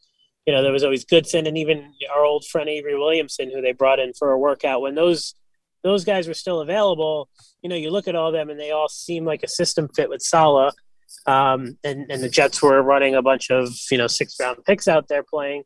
you 0.44 0.52
know, 0.52 0.62
there 0.62 0.70
was 0.70 0.84
always 0.84 1.06
Goodson 1.06 1.46
and 1.46 1.56
even 1.56 1.94
our 2.14 2.26
old 2.26 2.44
friend 2.44 2.68
Avery 2.68 2.94
Williamson, 2.94 3.50
who 3.50 3.62
they 3.62 3.72
brought 3.72 3.98
in 3.98 4.12
for 4.12 4.32
a 4.32 4.38
workout. 4.38 4.82
When 4.82 4.96
those 4.96 5.34
those 5.82 6.04
guys 6.04 6.28
were 6.28 6.34
still 6.34 6.60
available, 6.60 7.30
you 7.62 7.70
know, 7.70 7.74
you 7.74 7.88
look 7.88 8.06
at 8.06 8.14
all 8.14 8.32
them 8.32 8.50
and 8.50 8.60
they 8.60 8.70
all 8.70 8.90
seem 8.90 9.24
like 9.24 9.42
a 9.44 9.48
system 9.48 9.88
fit 9.96 10.10
with 10.10 10.20
Saleh. 10.20 10.74
Um, 11.24 11.78
and, 11.82 12.04
and 12.10 12.22
the 12.22 12.28
Jets 12.28 12.60
were 12.60 12.82
running 12.82 13.14
a 13.14 13.22
bunch 13.22 13.50
of, 13.50 13.74
you 13.90 13.96
know, 13.96 14.08
six 14.08 14.36
round 14.38 14.62
picks 14.66 14.86
out 14.86 15.08
there 15.08 15.22
playing 15.22 15.62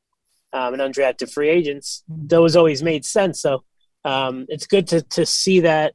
um, 0.53 0.73
and 0.73 0.81
undrafted 0.81 1.33
free 1.33 1.49
agents. 1.49 2.05
Those 2.07 2.55
always 2.55 2.81
made 2.81 3.05
sense. 3.05 3.43
So 3.43 3.65
um, 4.05 4.47
it's 4.49 4.69
good 4.69 4.87
to, 4.89 5.03
to 5.03 5.27
see 5.27 5.59
that, 5.61 5.95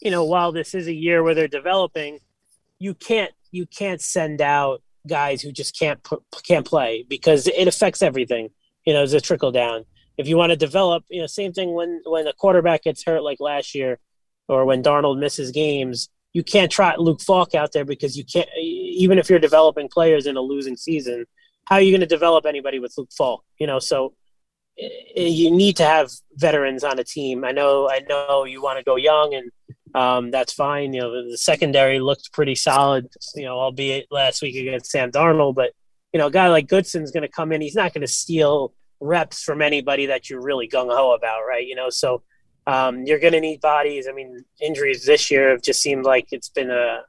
you 0.00 0.12
know, 0.12 0.22
while 0.22 0.52
this 0.52 0.72
is 0.72 0.86
a 0.86 0.94
year 0.94 1.24
where 1.24 1.34
they're 1.34 1.48
developing– 1.48 2.20
you 2.78 2.94
can't 2.94 3.32
you 3.50 3.66
can't 3.66 4.00
send 4.00 4.40
out 4.40 4.82
guys 5.06 5.42
who 5.42 5.52
just 5.52 5.78
can't 5.78 6.00
can't 6.46 6.66
play 6.66 7.04
because 7.08 7.46
it 7.46 7.68
affects 7.68 8.02
everything. 8.02 8.50
You 8.84 8.92
know, 8.92 9.02
as 9.02 9.14
a 9.14 9.20
trickle 9.20 9.52
down. 9.52 9.84
If 10.16 10.28
you 10.28 10.36
want 10.36 10.50
to 10.50 10.56
develop, 10.56 11.04
you 11.08 11.20
know, 11.20 11.26
same 11.26 11.52
thing 11.52 11.74
when 11.74 12.02
when 12.04 12.26
a 12.26 12.32
quarterback 12.32 12.84
gets 12.84 13.04
hurt 13.04 13.22
like 13.22 13.40
last 13.40 13.74
year, 13.74 13.98
or 14.48 14.64
when 14.64 14.82
Darnold 14.82 15.18
misses 15.18 15.50
games, 15.50 16.08
you 16.32 16.42
can't 16.42 16.70
try 16.70 16.94
Luke 16.96 17.20
Falk 17.20 17.54
out 17.54 17.72
there 17.72 17.84
because 17.84 18.16
you 18.16 18.24
can't. 18.24 18.48
Even 18.58 19.18
if 19.18 19.30
you're 19.30 19.38
developing 19.38 19.88
players 19.88 20.26
in 20.26 20.36
a 20.36 20.40
losing 20.40 20.76
season, 20.76 21.24
how 21.66 21.76
are 21.76 21.80
you 21.80 21.90
going 21.90 22.00
to 22.00 22.06
develop 22.06 22.46
anybody 22.46 22.78
with 22.78 22.94
Luke 22.96 23.10
Falk? 23.16 23.44
You 23.58 23.66
know, 23.66 23.78
so 23.78 24.14
eh, 24.78 24.88
you 25.16 25.50
need 25.50 25.76
to 25.76 25.84
have 25.84 26.10
veterans 26.34 26.84
on 26.84 26.98
a 26.98 27.04
team. 27.04 27.44
I 27.44 27.52
know, 27.52 27.88
I 27.88 28.00
know 28.08 28.44
you 28.44 28.62
want 28.62 28.78
to 28.78 28.84
go 28.84 28.96
young 28.96 29.34
and 29.34 29.50
um, 29.94 30.30
that's 30.30 30.52
fine. 30.52 30.92
You 30.92 31.02
know, 31.02 31.30
the, 31.30 31.38
secondary 31.38 32.00
looked 32.00 32.32
pretty 32.32 32.54
solid, 32.54 33.08
you 33.34 33.44
know, 33.44 33.58
albeit 33.58 34.06
last 34.10 34.42
week 34.42 34.56
against 34.56 34.90
Sam 34.90 35.10
Darnold. 35.10 35.54
But, 35.54 35.70
you 36.12 36.18
know, 36.18 36.26
a 36.26 36.30
guy 36.30 36.48
like 36.48 36.66
Goodson's 36.66 37.12
going 37.12 37.22
to 37.22 37.28
come 37.28 37.52
in. 37.52 37.60
He's 37.60 37.76
not 37.76 37.94
going 37.94 38.02
to 38.02 38.12
steal 38.12 38.74
reps 39.00 39.42
from 39.42 39.62
anybody 39.62 40.06
that 40.06 40.28
you're 40.28 40.42
really 40.42 40.68
gung 40.68 40.94
ho 40.94 41.14
about, 41.14 41.42
right? 41.48 41.66
You 41.66 41.76
know, 41.76 41.90
so 41.90 42.22
um, 42.66 43.04
you're 43.04 43.20
going 43.20 43.34
to 43.34 43.40
need 43.40 43.60
bodies. 43.60 44.08
I 44.08 44.12
mean, 44.12 44.44
injuries 44.60 45.04
this 45.04 45.30
year 45.30 45.50
have 45.50 45.62
just 45.62 45.80
seemed 45.80 46.04
like 46.04 46.28
it's 46.32 46.48
been 46.48 46.70
a, 46.70 47.02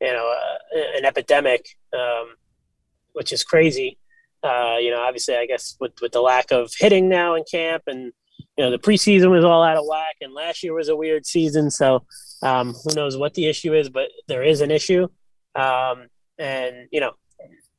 you 0.00 0.12
know, 0.12 0.24
a, 0.24 0.96
an 0.96 1.04
epidemic, 1.04 1.66
um, 1.92 2.34
which 3.12 3.32
is 3.32 3.42
crazy. 3.42 3.98
Uh, 4.42 4.76
you 4.78 4.90
know, 4.90 5.00
obviously, 5.00 5.36
I 5.36 5.46
guess 5.46 5.76
with, 5.80 5.92
with 6.00 6.12
the 6.12 6.20
lack 6.20 6.52
of 6.52 6.72
hitting 6.78 7.08
now 7.08 7.34
in 7.34 7.44
camp 7.50 7.84
and, 7.86 8.12
you 8.56 8.64
know 8.64 8.70
the 8.70 8.78
preseason 8.78 9.30
was 9.30 9.44
all 9.44 9.62
out 9.62 9.76
of 9.76 9.84
whack, 9.86 10.16
and 10.20 10.32
last 10.32 10.62
year 10.62 10.74
was 10.74 10.88
a 10.88 10.96
weird 10.96 11.26
season. 11.26 11.70
So 11.70 12.04
um, 12.42 12.74
who 12.84 12.94
knows 12.94 13.16
what 13.16 13.34
the 13.34 13.46
issue 13.46 13.74
is, 13.74 13.88
but 13.88 14.10
there 14.28 14.42
is 14.42 14.60
an 14.60 14.70
issue. 14.70 15.08
Um, 15.54 16.06
and 16.38 16.88
you 16.92 17.00
know, 17.00 17.12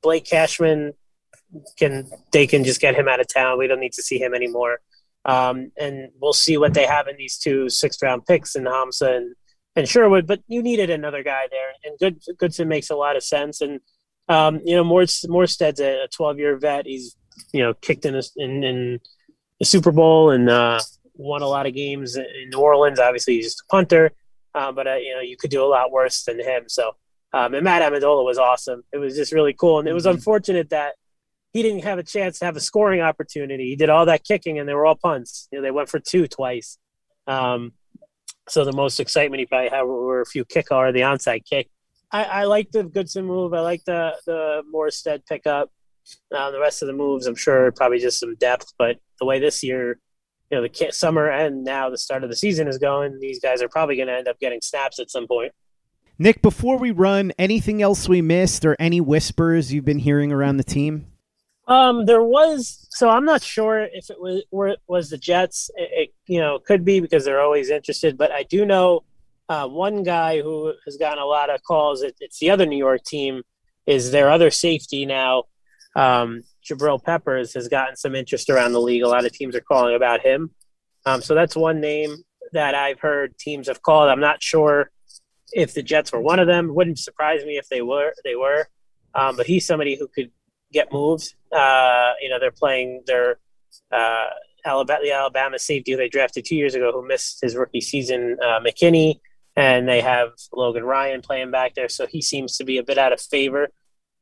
Blake 0.02 0.26
Cashman 0.26 0.94
can 1.78 2.10
they 2.32 2.48
can 2.48 2.64
just 2.64 2.82
get 2.82 2.96
him 2.96 3.08
out 3.08 3.20
of 3.20 3.28
town. 3.28 3.58
We 3.58 3.68
don't 3.68 3.80
need 3.80 3.94
to 3.94 4.04
see 4.04 4.20
him 4.20 4.34
anymore. 4.34 4.80
Um, 5.26 5.72
and 5.78 6.10
we'll 6.22 6.34
see 6.34 6.58
what 6.58 6.74
they 6.74 6.86
have 6.86 7.08
in 7.08 7.18
these 7.18 7.38
two 7.38 7.70
sixth 7.70 8.02
round 8.02 8.26
picks 8.26 8.56
in 8.56 8.66
Hamsah 8.66 9.18
and, 9.18 9.36
and 9.76 9.90
Sherwood. 9.90 10.28
But 10.28 10.42
you 10.48 10.62
needed 10.62 10.90
another 10.90 11.24
guy 11.24 11.48
there, 11.50 11.72
and 11.84 11.98
Good 12.00 12.38
Goodson 12.38 12.68
makes 12.68 12.90
a 12.90 12.96
lot 12.96 13.16
of 13.16 13.24
sense. 13.24 13.62
And 13.62 13.80
um, 14.28 14.62
you 14.66 14.76
know, 14.76 14.84
Morstead's 14.84 15.80
a 15.80 16.08
12 16.14 16.40
year 16.40 16.58
vet. 16.58 16.86
He's 16.86 17.16
you 17.54 17.62
know 17.62 17.74
kicked 17.74 18.06
in, 18.06 18.16
a, 18.16 18.22
in 18.38 18.64
in 18.64 19.00
the 19.60 19.65
Super 19.65 19.91
Bowl 19.91 20.32
and 20.32 20.50
uh, 20.50 20.80
won 21.15 21.41
a 21.41 21.48
lot 21.48 21.65
of 21.65 21.74
games 21.74 22.15
in 22.15 22.50
New 22.50 22.60
Orleans. 22.60 23.00
Obviously, 23.00 23.36
he's 23.36 23.46
just 23.46 23.62
a 23.62 23.72
punter, 23.72 24.12
uh, 24.54 24.72
but 24.72 24.88
uh, 24.88 24.96
you 24.96 25.13
know 25.13 25.22
you 25.22 25.38
could 25.38 25.52
do 25.52 25.63
a 25.63 25.68
lot 25.68 25.91
worse 25.91 26.24
than 26.24 26.39
him. 26.39 26.63
So, 26.68 26.96
um, 27.34 27.54
and 27.54 27.63
Matt 27.63 27.82
Amendola 27.82 28.26
was 28.26 28.38
awesome. 28.38 28.84
It 28.91 28.98
was 28.98 29.15
just 29.15 29.32
really 29.32 29.54
cool, 29.54 29.80
and 29.80 29.88
it 29.88 29.94
was 29.94 30.06
mm-hmm. 30.06 30.15
unfortunate 30.15 30.70
that 30.70 30.96
he 31.54 31.63
didn't 31.63 31.84
have 31.84 32.00
a 32.00 32.04
chance 32.04 32.39
to 32.39 32.46
have 32.46 32.58
a 32.58 32.62
scoring 32.62 33.02
opportunity. 33.02 33.70
He 33.70 33.76
did 33.76 33.89
all 33.89 34.06
that 34.08 34.24
kicking, 34.24 34.60
and 34.60 34.68
they 34.68 34.74
were 34.74 34.86
all 34.86 34.96
punts. 34.96 35.48
You 35.52 35.60
know, 35.60 35.63
they 35.63 35.72
went 35.72 35.89
for 35.89 36.00
two 36.00 36.28
twice. 36.28 36.78
Um, 37.28 37.72
so 38.48 38.65
the 38.65 38.74
most 38.74 39.00
excitement 39.00 39.39
he 39.39 39.46
probably 39.46 39.70
had 39.70 39.84
were 39.84 40.22
a 40.22 40.26
few 40.26 40.46
kick 40.46 40.72
or 40.72 40.91
the 40.91 41.02
onside 41.02 41.46
kick. 41.46 41.70
I, 42.12 42.24
I 42.24 42.44
like 42.44 42.72
the 42.72 42.84
Goodson 42.84 43.26
move. 43.26 43.54
I 43.54 43.62
like 43.62 43.84
the 43.86 44.15
the 44.26 44.63
Morstead 44.74 45.26
pickup. 45.26 45.72
Uh, 46.36 46.52
the 46.52 46.60
rest 46.60 46.82
of 46.82 46.88
the 46.88 46.94
moves, 46.94 47.28
I'm 47.28 47.36
sure, 47.36 47.72
probably 47.72 48.00
just 48.00 48.20
some 48.20 48.36
depth. 48.36 48.74
But 48.78 48.98
the 49.20 49.26
way 49.26 49.39
this 49.39 49.63
year, 49.63 50.00
you 50.52 50.58
know, 50.58 50.68
the 50.68 50.91
summer 50.91 51.30
and 51.30 51.63
now 51.63 51.89
the 51.89 51.98
start 51.98 52.24
of 52.24 52.30
the 52.30 52.36
season 52.36 52.68
is 52.68 52.78
going, 52.78 53.20
these 53.20 53.39
guys 53.39 53.62
are 53.62 53.70
probably 53.70 53.96
going 53.96 54.08
to 54.08 54.15
end 54.15 54.28
up 54.28 54.39
getting 54.39 54.62
snaps 54.62 55.00
at 55.00 55.10
some 55.10 55.28
point. 55.28 55.52
Nick, 56.18 56.41
before 56.41 56.78
we 56.78 56.91
run, 56.91 57.34
anything 57.38 57.82
else 57.82 58.08
we 58.08 58.22
missed 58.22 58.63
or 58.63 58.76
any 58.80 59.02
whispers 59.02 59.74
you've 59.74 59.86
been 59.86 60.00
hearing 60.00 60.32
around 60.32 60.58
the 60.58 60.63
team? 60.63 61.08
Um, 61.68 62.06
there 62.06 62.24
was 62.24 62.88
so 62.91 63.10
I'm 63.10 63.26
not 63.26 63.41
sure 63.41 63.88
if 63.91 64.10
it 64.10 64.22
was 64.22 64.44
where 64.52 64.68
it 64.68 64.80
was 64.88 65.10
the 65.10 65.18
Jets. 65.18 65.72
It, 65.76 65.89
it, 65.91 66.13
you 66.28 66.39
know 66.39 66.60
could 66.60 66.86
be 66.86 67.00
because 67.00 67.26
they're 67.26 67.41
always 67.41 67.72
interested, 67.72 68.18
but 68.18 68.32
I 68.32 68.44
do 68.44 68.65
know 68.65 69.04
uh, 69.50 69.68
one 69.68 70.04
guy 70.04 70.41
who 70.41 70.74
has 70.86 70.96
gotten 70.98 71.18
a 71.18 71.26
lot 71.26 71.50
of 71.50 71.63
calls. 71.63 72.04
It, 72.04 72.15
it's 72.20 72.38
the 72.38 72.52
other 72.52 72.68
New 72.68 72.78
York 72.78 73.04
team 73.04 73.41
is 73.88 74.12
their 74.12 74.30
other 74.30 74.52
safety 74.52 75.06
now 75.06 75.46
um, 75.96 76.44
Jabril 76.64 77.02
Peppers 77.02 77.54
has 77.54 77.68
gotten 77.68 77.96
some 77.96 78.16
interest 78.16 78.50
around 78.50 78.74
the 78.74 78.82
league. 78.82 79.04
A 79.04 79.08
lot 79.08 79.26
of 79.26 79.32
teams 79.32 79.56
are 79.56 79.62
calling 79.62 79.96
about 79.96 80.22
him. 80.22 80.52
Um, 81.06 81.22
so 81.22 81.36
that's 81.36 81.56
one 81.56 81.80
name 81.80 82.18
that 82.54 82.76
I've 82.76 83.00
heard 83.00 83.38
teams 83.38 83.68
have 83.68 83.82
called. 83.82 84.10
I'm 84.10 84.20
not 84.20 84.42
sure 84.42 84.92
if 85.54 85.74
the 85.74 85.84
Jets 85.84 86.12
were 86.12 86.20
one 86.20 86.40
of 86.40 86.48
them. 86.48 86.74
Wouldn't 86.74 87.00
surprise 87.00 87.46
me 87.46 87.58
if 87.58 87.70
they 87.70 87.82
were. 87.82 88.14
They 88.24 88.36
were, 88.36 88.68
um, 89.14 89.36
but 89.38 89.46
he's 89.46 89.66
somebody 89.66 89.96
who 89.96 90.08
could 90.08 90.32
get 90.74 90.92
moved. 90.92 91.34
Uh, 91.52 92.14
you 92.22 92.30
know, 92.30 92.40
they're 92.40 92.52
playing 92.52 93.04
their 93.06 93.40
uh, 93.92 94.26
Alabama, 94.66 95.00
the 95.04 95.12
Alabama 95.12 95.60
safety 95.60 95.96
they 95.96 96.10
drafted 96.10 96.46
two 96.46 96.56
years 96.56 96.76
ago, 96.76 96.92
who 96.92 97.08
missed 97.08 97.40
his 97.42 97.56
rookie 97.56 97.82
season, 97.82 98.38
uh, 98.44 98.60
McKinney, 98.60 99.20
and 99.56 99.88
they 99.88 100.02
have 100.02 100.32
Logan 100.52 100.84
Ryan 100.84 101.22
playing 101.22 101.52
back 101.52 101.76
there. 101.76 101.88
So 101.88 102.08
he 102.08 102.22
seems 102.22 102.58
to 102.58 102.64
be 102.64 102.80
a 102.80 102.84
bit 102.84 102.98
out 102.98 103.14
of 103.14 103.22
favor 103.22 103.70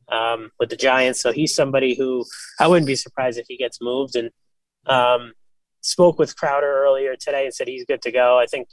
um, 0.10 0.52
with 0.60 0.70
the 0.70 0.76
Giants. 0.76 1.22
So 1.22 1.32
he's 1.32 1.56
somebody 1.56 1.96
who 1.96 2.26
I 2.60 2.68
wouldn't 2.68 2.88
be 2.88 2.96
surprised 2.96 3.38
if 3.40 3.46
he 3.48 3.58
gets 3.58 3.80
moved. 3.82 4.16
And 4.16 4.30
um, 4.86 5.34
spoke 5.82 6.18
with 6.18 6.36
Crowder 6.36 6.84
earlier 6.84 7.16
today 7.16 7.46
and 7.46 7.54
said 7.54 7.68
he's 7.68 7.86
good 7.86 8.02
to 8.02 8.12
go. 8.12 8.40
I 8.40 8.46
think 8.46 8.70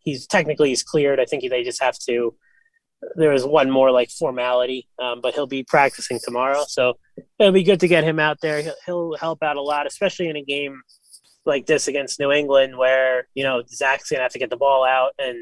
he's 0.00 0.26
technically 0.26 0.70
he's 0.70 0.82
cleared. 0.82 1.20
I 1.20 1.24
think 1.24 1.48
they 1.48 1.62
just 1.62 1.82
have 1.82 1.98
to. 2.08 2.34
There 3.14 3.32
is 3.32 3.44
one 3.44 3.70
more 3.70 3.92
like 3.92 4.10
formality, 4.10 4.88
um, 5.00 5.20
but 5.20 5.34
he'll 5.34 5.46
be 5.46 5.62
practicing 5.62 6.18
tomorrow, 6.22 6.64
so 6.66 6.94
it'll 7.38 7.52
be 7.52 7.62
good 7.62 7.78
to 7.80 7.88
get 7.88 8.02
him 8.02 8.18
out 8.18 8.38
there. 8.42 8.60
He'll, 8.60 8.74
he'll 8.86 9.16
help 9.16 9.40
out 9.40 9.56
a 9.56 9.62
lot, 9.62 9.86
especially 9.86 10.28
in 10.28 10.34
a 10.34 10.42
game 10.42 10.82
like 11.46 11.66
this 11.66 11.86
against 11.86 12.18
New 12.18 12.32
England, 12.32 12.76
where 12.76 13.28
you 13.34 13.44
know 13.44 13.62
Zach's 13.68 14.10
gonna 14.10 14.22
have 14.22 14.32
to 14.32 14.40
get 14.40 14.50
the 14.50 14.56
ball 14.56 14.84
out, 14.84 15.12
and 15.18 15.38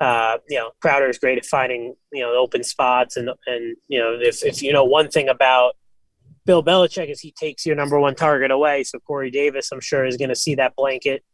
uh, 0.00 0.38
you 0.48 0.58
know 0.58 0.70
Crowder 0.80 1.08
is 1.08 1.18
great 1.18 1.38
at 1.38 1.46
finding 1.46 1.94
you 2.12 2.22
know 2.22 2.34
open 2.36 2.64
spots, 2.64 3.16
and 3.16 3.30
and 3.46 3.76
you 3.88 3.98
know 3.98 4.18
if 4.20 4.44
if 4.44 4.62
you 4.62 4.72
know 4.72 4.84
one 4.84 5.08
thing 5.08 5.28
about 5.28 5.74
Bill 6.46 6.62
Belichick 6.62 7.10
is 7.10 7.20
he 7.20 7.32
takes 7.32 7.64
your 7.64 7.76
number 7.76 7.98
one 7.98 8.14
target 8.14 8.50
away. 8.50 8.84
So 8.84 8.98
Corey 9.00 9.30
Davis, 9.30 9.70
I'm 9.72 9.80
sure, 9.80 10.04
is 10.04 10.16
going 10.16 10.28
to 10.30 10.36
see 10.36 10.54
that 10.56 10.76
blanket 10.76 11.24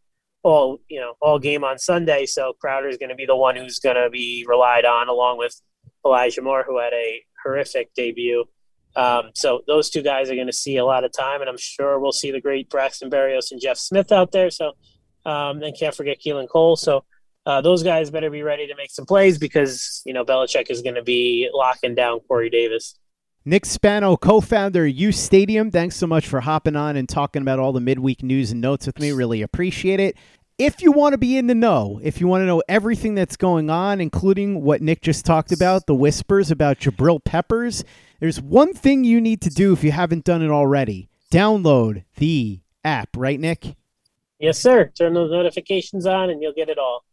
all 0.42 0.78
you 0.88 1.00
know 1.00 1.14
all 1.20 1.38
game 1.38 1.64
on 1.64 1.78
Sunday. 1.78 2.26
So 2.26 2.54
Crowder 2.60 2.88
is 2.88 2.96
going 2.96 3.10
to 3.10 3.14
be 3.14 3.26
the 3.26 3.36
one 3.36 3.56
who's 3.56 3.78
going 3.78 3.96
to 3.96 4.10
be 4.10 4.44
relied 4.48 4.84
on, 4.84 5.08
along 5.08 5.38
with 5.38 5.60
Elijah 6.04 6.42
Moore, 6.42 6.64
who 6.66 6.78
had 6.78 6.92
a 6.92 7.22
horrific 7.42 7.92
debut. 7.94 8.44
Um, 8.96 9.30
so 9.34 9.62
those 9.66 9.88
two 9.88 10.02
guys 10.02 10.30
are 10.30 10.34
going 10.34 10.48
to 10.48 10.52
see 10.52 10.76
a 10.76 10.84
lot 10.84 11.04
of 11.04 11.12
time, 11.12 11.40
and 11.40 11.48
I'm 11.48 11.58
sure 11.58 11.98
we'll 12.00 12.12
see 12.12 12.30
the 12.30 12.40
great 12.40 12.68
Braxton 12.68 13.10
Berrios 13.10 13.52
and 13.52 13.60
Jeff 13.60 13.78
Smith 13.78 14.10
out 14.10 14.32
there. 14.32 14.50
So 14.50 14.72
um, 15.24 15.62
and 15.62 15.76
can't 15.78 15.94
forget 15.94 16.18
Keelan 16.24 16.48
Cole. 16.48 16.76
So 16.76 17.04
uh, 17.46 17.60
those 17.60 17.82
guys 17.82 18.10
better 18.10 18.30
be 18.30 18.42
ready 18.42 18.66
to 18.66 18.74
make 18.76 18.90
some 18.90 19.06
plays 19.06 19.38
because 19.38 20.02
you 20.04 20.12
know 20.12 20.24
Belichick 20.24 20.70
is 20.70 20.82
going 20.82 20.94
to 20.94 21.02
be 21.02 21.48
locking 21.52 21.94
down 21.94 22.20
Corey 22.20 22.50
Davis. 22.50 22.96
Nick 23.44 23.64
Spano, 23.64 24.16
co 24.16 24.40
founder 24.40 24.84
uStadium, 24.84 25.72
thanks 25.72 25.96
so 25.96 26.06
much 26.06 26.26
for 26.26 26.40
hopping 26.40 26.76
on 26.76 26.96
and 26.96 27.08
talking 27.08 27.42
about 27.42 27.58
all 27.58 27.72
the 27.72 27.80
midweek 27.80 28.22
news 28.22 28.52
and 28.52 28.60
notes 28.60 28.86
with 28.86 28.98
me. 28.98 29.12
Really 29.12 29.42
appreciate 29.42 30.00
it. 30.00 30.16
If 30.58 30.82
you 30.82 30.92
want 30.92 31.14
to 31.14 31.18
be 31.18 31.38
in 31.38 31.46
the 31.46 31.54
know, 31.54 31.98
if 32.02 32.20
you 32.20 32.26
want 32.26 32.42
to 32.42 32.46
know 32.46 32.62
everything 32.68 33.14
that's 33.14 33.38
going 33.38 33.70
on, 33.70 33.98
including 33.98 34.62
what 34.62 34.82
Nick 34.82 35.00
just 35.00 35.24
talked 35.24 35.52
about, 35.52 35.86
the 35.86 35.94
whispers 35.94 36.50
about 36.50 36.80
Jabril 36.80 37.24
Peppers, 37.24 37.82
there's 38.20 38.42
one 38.42 38.74
thing 38.74 39.02
you 39.02 39.22
need 39.22 39.40
to 39.40 39.48
do 39.48 39.72
if 39.72 39.82
you 39.82 39.92
haven't 39.92 40.24
done 40.24 40.42
it 40.42 40.50
already 40.50 41.10
download 41.30 42.04
the 42.16 42.60
app, 42.84 43.08
right, 43.16 43.38
Nick? 43.38 43.76
Yes, 44.38 44.58
sir. 44.58 44.90
Turn 44.96 45.14
those 45.14 45.30
notifications 45.30 46.06
on 46.06 46.30
and 46.30 46.42
you'll 46.42 46.52
get 46.52 46.68
it 46.68 46.78
all 46.78 47.04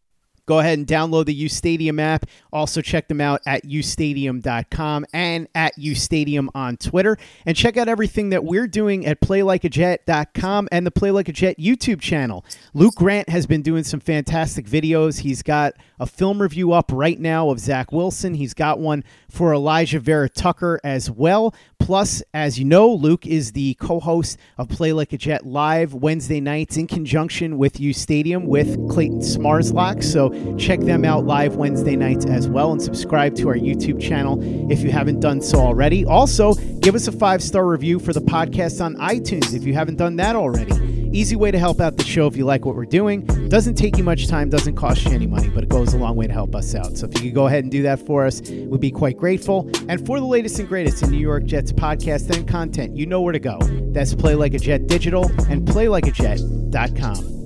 go 0.48 0.60
ahead 0.60 0.80
and 0.80 0.88
download 0.88 1.26
the 1.26 1.46
UStadium 1.46 2.02
app. 2.02 2.26
Also, 2.52 2.82
check 2.82 3.08
them 3.08 3.22
out 3.22 3.42
at 3.46 3.64
ustadium.com 3.66 5.06
and 5.14 5.48
at 5.54 5.78
ustadium 5.78 6.48
on 6.56 6.78
Twitter. 6.78 7.18
And 7.46 7.56
check 7.56 7.78
out 7.78 7.88
everything 7.88 8.30
that 8.30 8.44
we're 8.44 8.68
doing 8.68 9.06
at 9.06 9.22
playlikeajet.com 9.22 10.70
and 10.72 10.88
the 10.88 10.92
Play 10.92 11.12
Like 11.12 11.30
a 11.30 11.34
Jet 11.34 11.60
YouTube 11.60 12.02
channel. 12.02 12.44
Luke 12.74 12.96
Grant 12.96 13.30
has 13.30 13.46
been 13.46 13.62
doing 13.62 13.84
some 13.84 14.00
fantastic 14.00 14.66
videos. 14.66 15.20
He's 15.20 15.44
got 15.44 15.74
a 16.00 16.08
film 16.08 16.42
review 16.42 16.72
up 16.72 16.92
right 16.92 17.20
now 17.20 17.50
of 17.50 17.60
Zach 17.60 17.92
Wilson. 17.92 18.34
He's 18.34 18.54
got 18.54 18.80
one 18.80 19.04
for 19.38 19.52
Alijah 19.52 20.00
Vera-Tucker 20.00 20.80
as 20.84 21.12
well. 21.12 21.54
Plus, 21.78 22.24
as 22.34 22.58
you 22.58 22.66
know, 22.66 22.92
Luke 22.92 23.28
is 23.28 23.52
the 23.52 23.76
co 23.76 24.00
host 24.00 24.40
of 24.58 24.68
Play 24.68 24.94
Like 24.94 25.14
a 25.14 25.18
Jet 25.18 25.46
live 25.46 25.94
Wednesday 25.94 26.42
nights 26.42 26.76
in 26.76 26.88
conjunction 26.88 27.60
with 27.60 27.76
uStadium 27.76 28.46
with 28.46 28.76
Clayton 28.90 29.20
Smarslock. 29.20 30.04
So 30.04 30.58
check 30.58 30.80
them 30.80 31.06
out 31.06 31.26
live 31.26 31.56
Wednesday 31.56 31.96
nights 31.96 32.26
as 32.26 32.50
well 32.50 32.72
and 32.72 32.82
subscribe 32.82 33.36
to 33.36 33.48
our 33.50 33.56
YouTube 33.56 34.02
channel 34.02 34.40
if 34.72 34.82
you 34.82 34.92
haven't 34.92 35.20
done 35.20 35.40
so 35.40 35.60
already. 35.60 36.04
Also, 36.04 36.56
give 36.82 36.96
us 36.96 37.08
a 37.08 37.12
five 37.12 37.44
star 37.44 37.68
review 37.68 38.00
for 38.00 38.14
the 38.14 38.22
podcast 38.22 38.84
on 38.84 38.96
iTunes 38.96 39.54
if 39.54 39.64
you 39.66 39.76
haven't 39.76 39.98
done 39.98 40.16
that 40.16 40.36
already. 40.36 40.97
Easy 41.14 41.36
way 41.36 41.52
to 41.52 41.60
help 41.60 41.80
out 41.80 41.98
the 41.98 42.04
show 42.04 42.28
if 42.28 42.36
you 42.36 42.46
like 42.46 42.66
what 42.66 42.76
we're 42.76 42.86
doing. 42.86 43.26
Doesn't 43.50 43.76
take 43.76 43.98
you 43.98 44.04
much 44.04 44.28
time, 44.28 44.50
doesn't 44.50 44.76
cost 44.76 45.06
you 45.06 45.12
any 45.12 45.28
money, 45.28 45.50
but 45.50 45.64
it 45.64 45.70
goes 45.70 45.94
a 45.94 45.98
long 45.98 46.16
way 46.16 46.28
to 46.28 46.34
help 46.34 46.56
us 46.56 46.76
out. 46.76 46.98
So 46.98 47.08
if 47.08 47.16
you 47.16 47.30
could 47.30 47.36
go 47.36 47.48
ahead 47.48 47.64
and 47.64 47.72
do 47.72 47.84
that 47.84 48.00
for 48.00 48.26
us, 48.26 48.42
we'd 48.42 48.82
be 48.82 48.92
quite 48.92 49.18
grateful. 49.18 49.70
And 49.88 50.06
for 50.06 50.20
the 50.20 50.26
latest 50.26 50.60
and 50.60 50.68
greatest 50.68 51.04
in 51.04 51.12
New 51.12 51.18
York 51.18 51.46
Jets 51.46 51.72
podcast 51.72 52.36
and 52.36 52.48
content, 52.48 52.96
you 52.96 53.06
know 53.06 53.22
where 53.22 53.34
to 53.34 53.40
go. 53.40 53.60
That's 53.92 54.14
Play 54.14 54.36
Like 54.36 54.54
a 54.54 54.60
Jet 54.60 54.88
Digital 54.88 55.26
and 55.50 55.68
PlayLikeAJet.com. 55.68 57.37